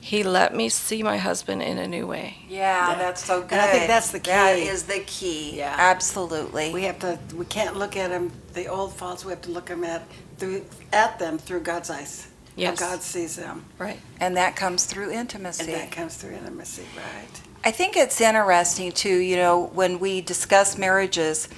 He 0.00 0.22
let 0.22 0.54
me 0.54 0.68
see 0.68 1.02
my 1.02 1.16
husband 1.18 1.60
in 1.60 1.76
a 1.76 1.88
new 1.88 2.06
way. 2.06 2.36
Yeah, 2.48 2.90
Yeah. 2.92 2.94
that's 2.98 3.24
so 3.24 3.40
good. 3.42 3.52
And 3.52 3.60
I 3.60 3.66
think 3.66 3.88
that's 3.88 4.12
the 4.12 4.20
That 4.20 4.54
key. 4.56 4.68
is 4.68 4.84
the 4.84 5.00
key. 5.00 5.56
Yeah. 5.58 5.74
Absolutely. 5.76 6.72
We 6.72 6.84
have 6.84 7.00
to. 7.00 7.18
We 7.34 7.44
can't 7.46 7.76
look 7.76 7.96
at 7.96 8.10
them, 8.10 8.30
the 8.54 8.68
old 8.68 8.94
faults. 8.94 9.24
We 9.24 9.32
have 9.32 9.42
to 9.42 9.50
look 9.50 9.66
them 9.66 9.82
at 9.82 10.02
through 10.38 10.64
at 10.92 11.18
them 11.18 11.36
through 11.38 11.60
God's 11.60 11.90
eyes. 11.90 12.27
Yes. 12.58 12.80
How 12.80 12.90
God 12.90 13.02
sees 13.02 13.36
them, 13.36 13.64
Right. 13.78 14.00
and 14.18 14.36
that 14.36 14.56
comes 14.56 14.84
through 14.84 15.12
intimacy. 15.12 15.62
and 15.72 15.72
that 15.74 15.92
comes 15.92 16.16
through 16.16 16.32
intimacy, 16.34 16.82
right? 16.96 17.40
I 17.64 17.70
think 17.70 17.96
it's 17.96 18.20
interesting 18.20 18.90
too, 18.92 19.16
you 19.18 19.36
know, 19.36 19.70
when 19.72 19.98
we 20.00 20.20
discuss 20.20 20.76
marriages, 20.76 21.48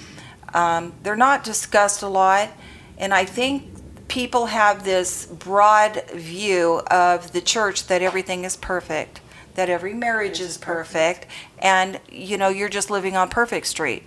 um, 0.53 0.93
they're 1.03 1.17
not 1.17 1.43
discussed 1.43 2.03
a 2.03 2.09
lot. 2.09 2.51
And 2.99 3.15
I 3.15 3.25
think 3.25 3.65
people 4.09 4.47
have 4.47 4.85
this 4.85 5.25
broad 5.25 6.05
view 6.11 6.83
of 6.91 7.33
the 7.33 7.41
church 7.41 7.87
that 7.87 8.03
everything 8.03 8.45
is 8.45 8.57
perfect, 8.57 9.21
that 9.55 9.71
every 9.71 9.95
marriage 9.95 10.39
is 10.41 10.59
perfect, 10.59 11.27
and, 11.61 11.99
you 12.11 12.37
know, 12.37 12.49
you're 12.51 12.69
just 12.69 12.91
living 12.91 13.17
on 13.17 13.29
perfect 13.31 13.67
street. 13.67 14.03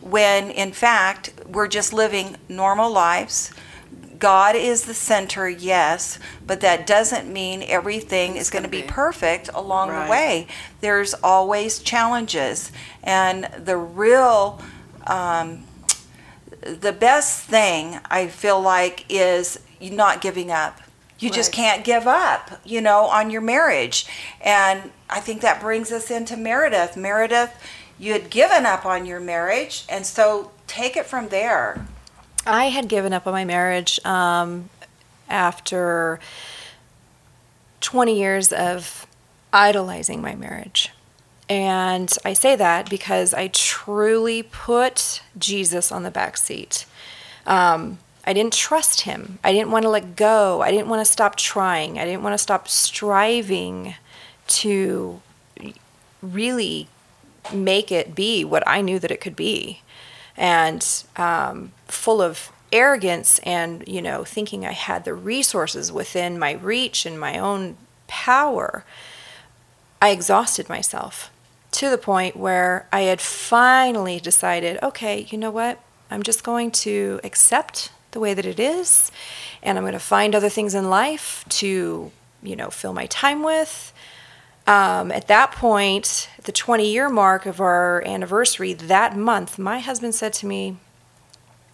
When 0.00 0.50
in 0.50 0.72
fact, 0.72 1.32
we're 1.46 1.68
just 1.68 1.92
living 1.92 2.36
normal 2.48 2.90
lives. 2.90 3.50
God 4.18 4.56
is 4.56 4.84
the 4.84 4.94
center, 4.94 5.48
yes, 5.48 6.18
but 6.46 6.60
that 6.60 6.86
doesn't 6.86 7.32
mean 7.32 7.62
everything 7.66 8.36
is 8.36 8.50
going 8.50 8.64
to 8.64 8.68
be 8.68 8.82
be. 8.82 8.88
perfect 8.88 9.48
along 9.54 9.90
Right. 9.90 10.04
the 10.04 10.10
way. 10.10 10.46
There's 10.80 11.14
always 11.22 11.78
challenges, 11.78 12.72
and 13.02 13.44
the 13.56 13.76
real, 13.76 14.60
um, 15.06 15.64
the 16.60 16.92
best 16.92 17.44
thing 17.44 18.00
I 18.10 18.26
feel 18.28 18.60
like 18.60 19.04
is 19.08 19.60
not 19.80 20.20
giving 20.20 20.50
up. 20.50 20.80
You 21.20 21.30
just 21.30 21.52
can't 21.52 21.84
give 21.84 22.06
up, 22.06 22.60
you 22.64 22.80
know, 22.80 23.06
on 23.06 23.30
your 23.30 23.40
marriage. 23.40 24.06
And 24.40 24.92
I 25.10 25.18
think 25.18 25.40
that 25.40 25.60
brings 25.60 25.90
us 25.90 26.10
into 26.12 26.36
Meredith. 26.36 26.96
Meredith, 26.96 27.50
you 27.98 28.12
had 28.12 28.30
given 28.30 28.64
up 28.64 28.86
on 28.86 29.04
your 29.04 29.18
marriage, 29.18 29.84
and 29.88 30.06
so 30.06 30.52
take 30.68 30.96
it 30.96 31.06
from 31.06 31.28
there. 31.28 31.86
I 32.48 32.70
had 32.70 32.88
given 32.88 33.12
up 33.12 33.26
on 33.26 33.32
my 33.32 33.44
marriage 33.44 34.00
um, 34.04 34.70
after 35.28 36.18
20 37.80 38.18
years 38.18 38.52
of 38.52 39.06
idolizing 39.52 40.20
my 40.20 40.34
marriage. 40.34 40.90
And 41.48 42.12
I 42.24 42.32
say 42.32 42.56
that 42.56 42.90
because 42.90 43.32
I 43.32 43.48
truly 43.48 44.42
put 44.42 45.22
Jesus 45.38 45.92
on 45.92 46.02
the 46.02 46.10
back 46.10 46.36
seat. 46.36 46.86
Um, 47.46 47.98
I 48.26 48.32
didn't 48.34 48.52
trust 48.52 49.02
him. 49.02 49.38
I 49.42 49.52
didn't 49.52 49.70
want 49.70 49.84
to 49.84 49.88
let 49.88 50.16
go. 50.16 50.60
I 50.60 50.70
didn't 50.70 50.88
want 50.88 51.00
to 51.00 51.10
stop 51.10 51.36
trying. 51.36 51.98
I 51.98 52.04
didn't 52.04 52.22
want 52.22 52.34
to 52.34 52.38
stop 52.38 52.68
striving 52.68 53.94
to 54.48 55.22
really 56.20 56.88
make 57.52 57.90
it 57.90 58.14
be 58.14 58.44
what 58.44 58.62
I 58.66 58.82
knew 58.82 58.98
that 58.98 59.10
it 59.10 59.20
could 59.20 59.36
be. 59.36 59.80
And 60.38 60.86
um, 61.16 61.72
full 61.86 62.22
of 62.22 62.50
arrogance 62.72 63.38
and, 63.40 63.86
you 63.86 64.00
know, 64.00 64.24
thinking 64.24 64.64
I 64.64 64.72
had 64.72 65.04
the 65.04 65.14
resources 65.14 65.92
within 65.92 66.38
my 66.38 66.52
reach 66.52 67.04
and 67.04 67.18
my 67.18 67.38
own 67.38 67.76
power, 68.06 68.84
I 70.00 70.10
exhausted 70.10 70.68
myself 70.68 71.30
to 71.72 71.90
the 71.90 71.98
point 71.98 72.36
where 72.36 72.88
I 72.92 73.02
had 73.02 73.20
finally 73.20 74.20
decided 74.20 74.78
okay, 74.82 75.26
you 75.30 75.38
know 75.38 75.50
what? 75.50 75.80
I'm 76.10 76.22
just 76.22 76.42
going 76.42 76.70
to 76.70 77.20
accept 77.22 77.90
the 78.12 78.20
way 78.20 78.32
that 78.32 78.46
it 78.46 78.58
is, 78.58 79.12
and 79.62 79.76
I'm 79.76 79.84
going 79.84 79.92
to 79.92 79.98
find 79.98 80.34
other 80.34 80.48
things 80.48 80.74
in 80.74 80.88
life 80.88 81.44
to, 81.50 82.10
you 82.42 82.56
know, 82.56 82.70
fill 82.70 82.94
my 82.94 83.06
time 83.06 83.42
with. 83.42 83.92
Um, 84.68 85.10
at 85.10 85.28
that 85.28 85.52
point, 85.52 86.28
the 86.44 86.52
20 86.52 86.86
year 86.92 87.08
mark 87.08 87.46
of 87.46 87.58
our 87.58 88.06
anniversary, 88.06 88.74
that 88.74 89.16
month, 89.16 89.58
my 89.58 89.78
husband 89.78 90.14
said 90.14 90.34
to 90.34 90.46
me, 90.46 90.76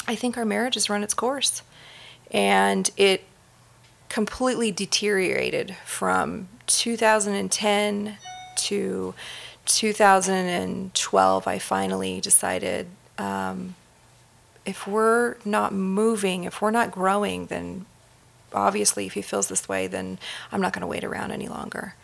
I 0.07 0.15
think 0.15 0.39
our 0.39 0.45
marriage 0.45 0.75
has 0.75 0.89
run 0.89 1.03
its 1.03 1.13
course. 1.13 1.63
And 2.31 2.89
it 2.97 3.25
completely 4.09 4.71
deteriorated 4.71 5.75
from 5.85 6.47
2010 6.69 8.17
to 8.57 9.15
2012. 9.67 11.49
I 11.49 11.59
finally 11.59 12.21
decided 12.21 12.87
um, 13.19 13.75
if 14.65 14.87
we're 14.87 15.35
not 15.45 15.75
moving, 15.75 16.45
if 16.45 16.63
we're 16.63 16.71
not 16.71 16.93
growing, 16.93 17.47
then 17.47 17.87
obviously, 18.53 19.07
if 19.07 19.15
he 19.15 19.23
feels 19.23 19.49
this 19.49 19.69
way, 19.69 19.89
then 19.89 20.21
I'm 20.53 20.61
not 20.61 20.73
going 20.73 20.83
to 20.83 20.87
wait 20.87 21.03
around 21.03 21.33
any 21.33 21.49
longer. 21.49 21.95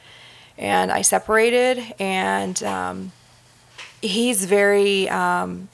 And 0.61 0.93
I 0.93 1.01
separated, 1.01 1.95
and 1.99 2.63
um, 2.63 3.13
he's 4.03 4.45
very 4.45 5.09
um, 5.09 5.69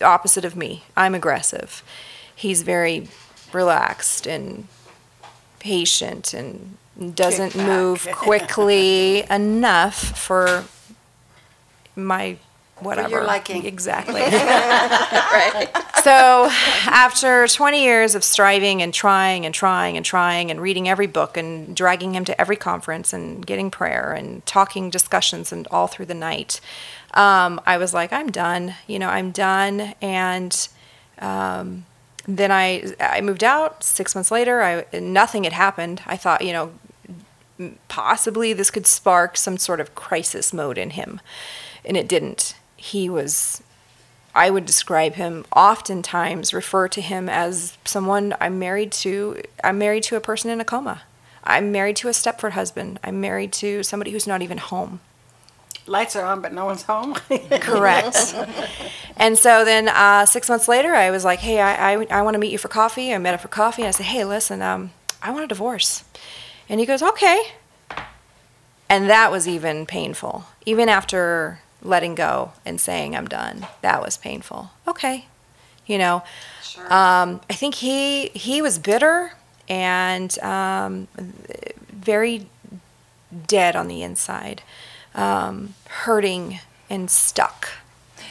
opposite 0.00 0.44
of 0.44 0.56
me. 0.56 0.84
I'm 0.96 1.14
aggressive. 1.14 1.82
He's 2.34 2.62
very 2.62 3.08
relaxed 3.52 4.26
and 4.26 4.68
patient 5.58 6.32
and 6.32 6.76
doesn't 7.14 7.56
move 7.56 8.06
quickly 8.12 9.24
enough 9.28 10.18
for 10.18 10.64
my 11.96 12.36
whatever 12.82 13.22
liking. 13.24 13.64
exactly 13.64 14.20
right 14.20 15.68
so 16.02 16.48
after 16.86 17.46
20 17.46 17.82
years 17.82 18.14
of 18.14 18.24
striving 18.24 18.82
and 18.82 18.92
trying 18.92 19.44
and 19.46 19.54
trying 19.54 19.96
and 19.96 20.04
trying 20.04 20.50
and 20.50 20.60
reading 20.60 20.88
every 20.88 21.06
book 21.06 21.36
and 21.36 21.76
dragging 21.76 22.14
him 22.14 22.24
to 22.24 22.38
every 22.40 22.56
conference 22.56 23.12
and 23.12 23.46
getting 23.46 23.70
prayer 23.70 24.12
and 24.12 24.44
talking 24.46 24.90
discussions 24.90 25.52
and 25.52 25.66
all 25.70 25.86
through 25.86 26.06
the 26.06 26.14
night 26.14 26.60
um, 27.14 27.60
i 27.66 27.76
was 27.76 27.94
like 27.94 28.12
i'm 28.12 28.30
done 28.30 28.74
you 28.86 28.98
know 28.98 29.08
i'm 29.08 29.30
done 29.30 29.94
and 30.00 30.68
um, 31.20 31.84
then 32.26 32.50
I 32.50 32.92
I 32.98 33.20
moved 33.20 33.44
out. 33.44 33.82
Six 33.82 34.14
months 34.14 34.30
later, 34.30 34.62
I 34.62 34.84
nothing 34.98 35.44
had 35.44 35.52
happened. 35.52 36.02
I 36.06 36.16
thought, 36.16 36.44
you 36.44 36.52
know, 36.52 36.72
possibly 37.88 38.52
this 38.52 38.70
could 38.70 38.86
spark 38.86 39.36
some 39.36 39.58
sort 39.58 39.80
of 39.80 39.94
crisis 39.94 40.52
mode 40.52 40.78
in 40.78 40.90
him, 40.90 41.20
and 41.84 41.96
it 41.96 42.08
didn't. 42.08 42.54
He 42.80 43.10
was. 43.10 43.62
I 44.34 44.48
would 44.48 44.64
describe 44.64 45.14
him 45.14 45.44
oftentimes 45.54 46.54
refer 46.54 46.88
to 46.88 47.02
him 47.02 47.28
as 47.28 47.76
someone 47.84 48.34
I'm 48.40 48.58
married 48.58 48.90
to. 49.04 49.42
I'm 49.62 49.76
married 49.76 50.02
to 50.04 50.16
a 50.16 50.20
person 50.20 50.50
in 50.50 50.62
a 50.62 50.64
coma. 50.64 51.02
I'm 51.44 51.72
married 51.72 51.96
to 51.96 52.08
a 52.08 52.12
Stepford 52.12 52.52
husband. 52.52 52.98
I'm 53.04 53.20
married 53.20 53.52
to 53.54 53.82
somebody 53.82 54.12
who's 54.12 54.26
not 54.26 54.40
even 54.40 54.56
home. 54.56 55.00
Lights 55.86 56.16
are 56.16 56.24
on, 56.24 56.40
but 56.40 56.54
no 56.54 56.64
one's 56.64 56.84
home. 56.84 57.14
Correct. 57.60 58.34
and 59.18 59.36
so 59.36 59.62
then 59.62 59.88
uh, 59.88 60.24
six 60.24 60.48
months 60.48 60.66
later, 60.66 60.94
I 60.94 61.10
was 61.10 61.22
like, 61.22 61.40
hey, 61.40 61.60
I, 61.60 61.92
I, 61.92 62.06
I 62.10 62.22
want 62.22 62.34
to 62.34 62.38
meet 62.38 62.52
you 62.52 62.58
for 62.58 62.68
coffee. 62.68 63.12
I 63.12 63.18
met 63.18 63.34
him 63.34 63.40
for 63.40 63.48
coffee. 63.48 63.82
And 63.82 63.88
I 63.88 63.90
said, 63.90 64.06
hey, 64.06 64.24
listen, 64.24 64.62
um, 64.62 64.92
I 65.22 65.32
want 65.32 65.44
a 65.44 65.48
divorce. 65.48 66.04
And 66.66 66.80
he 66.80 66.86
goes, 66.86 67.02
okay. 67.02 67.42
And 68.88 69.10
that 69.10 69.30
was 69.30 69.46
even 69.46 69.84
painful. 69.84 70.46
Even 70.64 70.88
after 70.88 71.60
letting 71.82 72.14
go 72.14 72.52
and 72.64 72.80
saying 72.80 73.16
I'm 73.16 73.28
done, 73.28 73.66
that 73.82 74.02
was 74.02 74.16
painful. 74.16 74.70
Okay. 74.86 75.26
You 75.86 75.98
know, 75.98 76.22
um, 76.88 77.40
I 77.50 77.54
think 77.54 77.76
he 77.76 78.28
he 78.28 78.62
was 78.62 78.78
bitter 78.78 79.32
and 79.68 80.38
um, 80.40 81.08
very 81.92 82.46
dead 83.46 83.74
on 83.74 83.88
the 83.88 84.02
inside, 84.02 84.62
um, 85.14 85.74
hurting 85.88 86.60
and 86.88 87.10
stuck. 87.10 87.70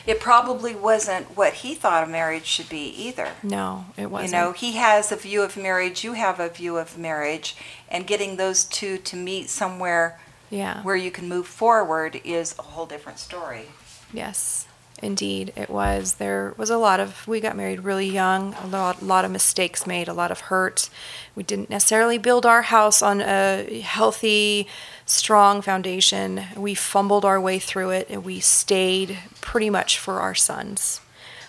It 0.05 0.19
probably 0.19 0.73
wasn't 0.73 1.37
what 1.37 1.55
he 1.55 1.75
thought 1.75 2.03
a 2.03 2.07
marriage 2.07 2.45
should 2.45 2.69
be 2.69 2.87
either. 2.87 3.29
No, 3.43 3.85
it 3.97 4.09
wasn't. 4.09 4.31
You 4.31 4.37
know, 4.37 4.51
he 4.53 4.73
has 4.73 5.11
a 5.11 5.15
view 5.15 5.43
of 5.43 5.55
marriage, 5.55 6.03
you 6.03 6.13
have 6.13 6.39
a 6.39 6.49
view 6.49 6.77
of 6.77 6.97
marriage, 6.97 7.55
and 7.89 8.07
getting 8.07 8.37
those 8.37 8.63
two 8.63 8.97
to 8.97 9.15
meet 9.15 9.49
somewhere 9.49 10.19
yeah. 10.49 10.81
where 10.83 10.95
you 10.95 11.11
can 11.11 11.27
move 11.27 11.47
forward 11.47 12.19
is 12.23 12.55
a 12.57 12.63
whole 12.63 12.85
different 12.85 13.19
story. 13.19 13.65
Yes, 14.13 14.67
indeed, 15.01 15.53
it 15.55 15.69
was. 15.69 16.15
There 16.15 16.53
was 16.57 16.69
a 16.69 16.77
lot 16.77 16.99
of. 16.99 17.27
We 17.27 17.39
got 17.39 17.55
married 17.55 17.81
really 17.81 18.07
young. 18.07 18.55
A 18.55 18.67
lot, 18.67 19.01
lot 19.03 19.25
of 19.25 19.31
mistakes 19.31 19.85
made. 19.85 20.07
A 20.07 20.13
lot 20.13 20.31
of 20.31 20.41
hurt. 20.41 20.89
We 21.35 21.43
didn't 21.43 21.69
necessarily 21.69 22.17
build 22.17 22.45
our 22.45 22.63
house 22.63 23.01
on 23.01 23.21
a 23.21 23.81
healthy, 23.81 24.67
strong 25.05 25.61
foundation. 25.61 26.41
We 26.55 26.73
fumbled 26.73 27.25
our 27.25 27.39
way 27.39 27.59
through 27.59 27.91
it, 27.91 28.07
and 28.09 28.23
we 28.23 28.39
stayed 28.39 29.17
pretty 29.41 29.69
much 29.69 29.99
for 29.99 30.19
our 30.19 30.35
sons. 30.35 31.01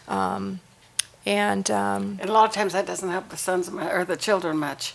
Um, 0.06 0.60
and 1.26 1.70
um, 1.70 2.18
and 2.20 2.30
a 2.30 2.32
lot 2.32 2.48
of 2.48 2.54
times 2.54 2.72
that 2.72 2.86
doesn't 2.86 3.10
help 3.10 3.28
the 3.28 3.36
sons 3.36 3.68
or 3.68 4.04
the 4.04 4.16
children 4.16 4.56
much. 4.56 4.94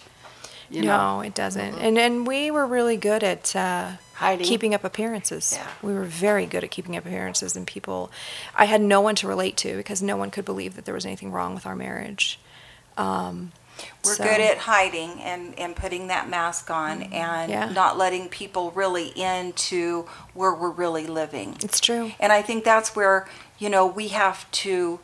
You 0.70 0.82
no, 0.82 0.88
know, 0.88 0.94
Mm-hmm. 1.20 1.26
it 1.28 1.36
doesn't. 1.36 1.76
And 1.80 1.98
and 1.98 2.26
we 2.28 2.52
were 2.52 2.66
really 2.66 2.98
good 2.98 3.24
at 3.24 3.56
uh, 3.56 3.92
Hiding. 4.16 4.46
keeping 4.48 4.74
up 4.74 4.84
appearances. 4.84 5.54
Yeah. 5.56 5.68
We 5.82 5.94
were 5.94 6.06
very 6.06 6.46
good 6.46 6.64
at 6.64 6.72
keeping 6.72 6.96
up 6.98 7.06
appearances, 7.06 7.56
and 7.56 7.68
people. 7.68 8.12
I 8.56 8.66
had 8.66 8.82
no 8.82 9.02
one 9.02 9.16
to 9.16 9.28
relate 9.28 9.58
to 9.58 9.78
because 9.78 10.02
no 10.02 10.18
one 10.18 10.32
could 10.32 10.46
believe 10.46 10.76
that 10.76 10.86
there 10.86 10.96
was 10.96 11.06
anything 11.06 11.32
wrong 11.32 11.54
with 11.54 11.66
our 11.66 11.76
marriage. 11.76 12.40
Um, 12.98 13.52
We're 14.06 14.16
so- 14.16 14.24
good 14.24 14.40
at 14.40 14.58
hiding 14.60 15.22
and, 15.22 15.58
and 15.60 15.76
putting 15.76 16.08
that 16.08 16.30
mask 16.30 16.72
on 16.72 17.04
and 17.04 17.52
Yeah. 17.52 17.70
not 17.70 17.98
letting 17.98 18.30
people 18.30 18.72
really 18.72 19.08
into 19.10 20.06
where 20.34 20.54
we're 20.54 20.70
really 20.72 21.06
living. 21.08 21.58
It's 21.62 21.80
true. 21.82 22.14
And 22.20 22.32
I 22.32 22.42
think 22.42 22.64
that's 22.64 22.96
where, 22.96 23.28
you 23.60 23.70
know, 23.70 23.86
we 23.86 24.08
have 24.10 24.50
to 24.64 25.00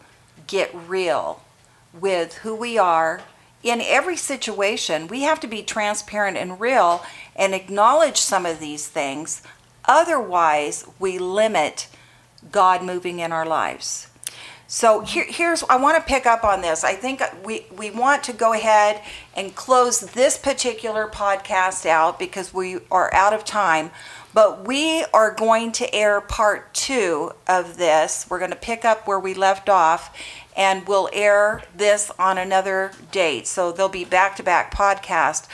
get 0.48 0.74
real 0.88 1.44
with 1.94 2.36
who 2.36 2.56
we 2.56 2.78
are 2.78 3.22
in 3.64 3.82
every 3.82 4.18
situation. 4.18 5.08
We 5.08 5.22
have 5.22 5.40
to 5.42 5.48
be 5.48 5.64
transparent 5.64 6.38
and 6.38 6.60
real 6.60 7.06
and 7.36 7.54
acknowledge 7.54 8.18
some 8.18 8.46
of 8.46 8.60
these 8.60 8.88
things. 8.88 9.42
Otherwise, 9.86 10.86
we 11.00 11.18
limit 11.18 11.88
God 12.52 12.84
moving 12.84 13.20
in 13.20 13.32
our 13.32 13.46
lives. 13.46 14.08
So 14.68 15.02
here, 15.02 15.26
here's 15.28 15.64
I 15.64 15.76
want 15.76 15.98
to 15.98 16.10
pick 16.10 16.26
up 16.26 16.46
on 16.46 16.62
this. 16.62 16.86
I 16.86 16.94
think 16.94 17.22
we 17.44 17.66
we 17.76 17.92
want 17.92 18.24
to 18.24 18.34
go 18.34 18.54
ahead 18.54 19.02
and 19.36 19.54
close 19.54 20.00
this 20.00 20.38
particular 20.38 21.08
podcast 21.08 21.86
out 21.86 22.18
because 22.18 22.54
we 22.54 22.78
are 22.90 23.14
out 23.14 23.34
of 23.34 23.44
time. 23.44 23.92
But 24.34 24.66
we 24.66 25.04
are 25.14 25.32
going 25.34 25.74
to 25.74 25.94
air 25.94 26.22
part 26.22 26.74
two 26.74 27.34
of 27.50 27.76
this. 27.76 28.26
We're 28.30 28.40
going 28.40 28.52
to 28.52 28.56
pick 28.56 28.86
up 28.86 29.06
where 29.06 29.20
we 29.20 29.34
left 29.34 29.68
off, 29.68 30.18
and 30.62 30.88
we'll 30.88 31.10
air 31.12 31.64
this 31.76 32.12
on 32.20 32.38
another 32.38 32.92
date. 33.12 33.48
So 33.48 33.72
they'll 33.72 33.90
be 33.90 34.06
back 34.06 34.36
to 34.36 34.44
back 34.44 34.72
podcast. 34.74 35.48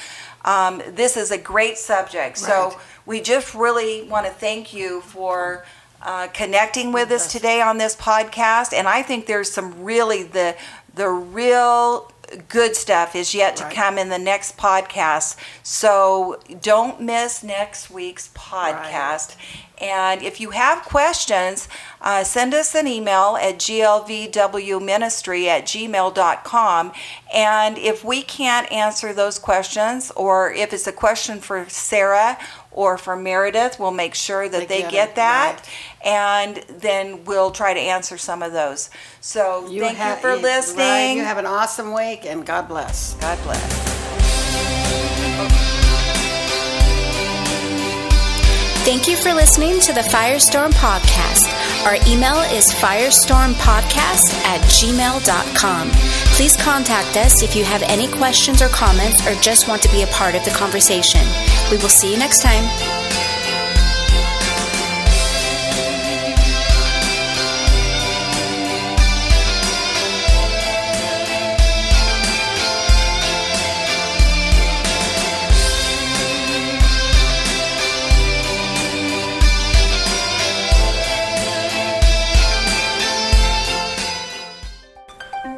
Um, 0.43 0.81
this 1.01 1.15
is 1.15 1.31
a 1.31 1.37
great 1.37 1.77
subject. 1.77 2.37
So 2.37 2.57
Right. 2.69 2.77
we 3.05 3.21
just 3.21 3.53
really 3.55 4.03
want 4.03 4.25
to 4.25 4.31
thank 4.31 4.73
you 4.73 5.01
for 5.01 5.65
uh, 6.01 6.27
connecting 6.33 6.91
with 6.91 7.09
us 7.11 7.31
today 7.31 7.61
on 7.61 7.77
this 7.77 7.95
podcast. 7.95 8.73
And 8.73 8.87
I 8.87 9.01
think 9.01 9.25
there's 9.27 9.51
some 9.51 9.83
really 9.83 10.23
the 10.23 10.55
the 10.93 11.09
real 11.09 12.11
good 12.49 12.75
stuff 12.75 13.15
is 13.15 13.33
yet 13.33 13.55
to 13.57 13.63
Right. 13.63 13.75
come 13.75 13.97
in 13.97 14.09
the 14.09 14.19
next 14.19 14.57
podcast. 14.57 15.37
So 15.63 16.39
don't 16.61 16.99
miss 17.01 17.43
next 17.43 17.89
week's 17.89 18.29
podcast. 18.35 19.35
And 19.79 20.23
if 20.23 20.39
you 20.41 20.49
have 20.51 20.83
questions, 20.83 21.67
uh, 22.01 22.23
send 22.23 22.53
us 22.53 22.73
an 22.73 22.87
email 22.87 23.37
at 23.39 23.59
glvwministry 23.59 25.45
at 25.47 25.65
gmail.com. 25.65 26.91
And 27.33 27.77
if 27.77 28.03
we 28.03 28.21
can't 28.23 28.71
answer 28.71 29.13
those 29.13 29.37
questions, 29.39 30.11
or 30.15 30.51
if 30.51 30.73
it's 30.73 30.87
a 30.87 30.91
question 30.91 31.39
for 31.39 31.65
Sarah 31.69 32.37
or 32.71 32.97
for 32.97 33.15
Meredith, 33.15 33.79
we'll 33.79 33.91
make 33.91 34.15
sure 34.15 34.47
that 34.49 34.61
They 34.61 34.65
they, 34.65 34.81
get 34.81 34.91
get 34.91 35.09
it, 35.09 35.15
that. 35.15 35.55
right. 35.57 36.07
And 36.07 36.57
then 36.81 37.23
we'll 37.25 37.51
try 37.51 37.73
to 37.73 37.79
answer 37.79 38.17
some 38.17 38.41
of 38.43 38.53
those. 38.53 38.89
So 39.21 39.67
thank 39.67 39.97
ha- 39.97 40.15
you 40.15 40.21
for 40.21 40.29
right, 40.33 40.41
listening. 40.41 41.17
you 41.17 41.23
have 41.23 41.37
an 41.37 41.45
awesome 41.45 41.93
week, 41.93 42.25
and 42.25 42.45
God 42.45 42.67
bless. 42.67 43.13
God 43.15 43.37
bless. 43.43 43.86
Thank 48.87 49.09
you 49.09 49.17
for 49.17 49.33
listening 49.33 49.81
to 49.81 49.91
the 49.91 49.99
Firestorm 49.99 50.71
Podcast. 50.71 51.51
Our 51.85 51.95
email 52.09 52.37
is 52.55 52.71
firestormpodcast 52.71 54.33
at 54.45 54.61
gmail.com. 54.61 55.91
Please 55.91 56.55
contact 56.55 57.17
us 57.17 57.43
if 57.43 57.53
you 57.53 57.65
have 57.65 57.83
any 57.83 58.07
questions 58.07 58.61
or 58.61 58.69
comments 58.69 59.27
or 59.27 59.35
just 59.41 59.67
want 59.67 59.81
to 59.81 59.91
be 59.91 60.03
a 60.03 60.07
part 60.07 60.35
of 60.35 60.45
the 60.45 60.51
conversation. 60.51 61.19
We 61.69 61.75
will 61.75 61.89
see 61.89 62.13
you 62.13 62.17
next 62.17 62.41
time. 62.41 62.63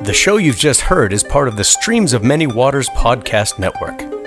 The 0.09 0.15
show 0.15 0.37
you've 0.37 0.57
just 0.57 0.81
heard 0.81 1.13
is 1.13 1.23
part 1.23 1.47
of 1.47 1.55
the 1.55 1.63
Streams 1.63 2.13
of 2.13 2.23
Many 2.23 2.47
Waters 2.47 2.89
podcast 2.89 3.59
network. 3.59 4.18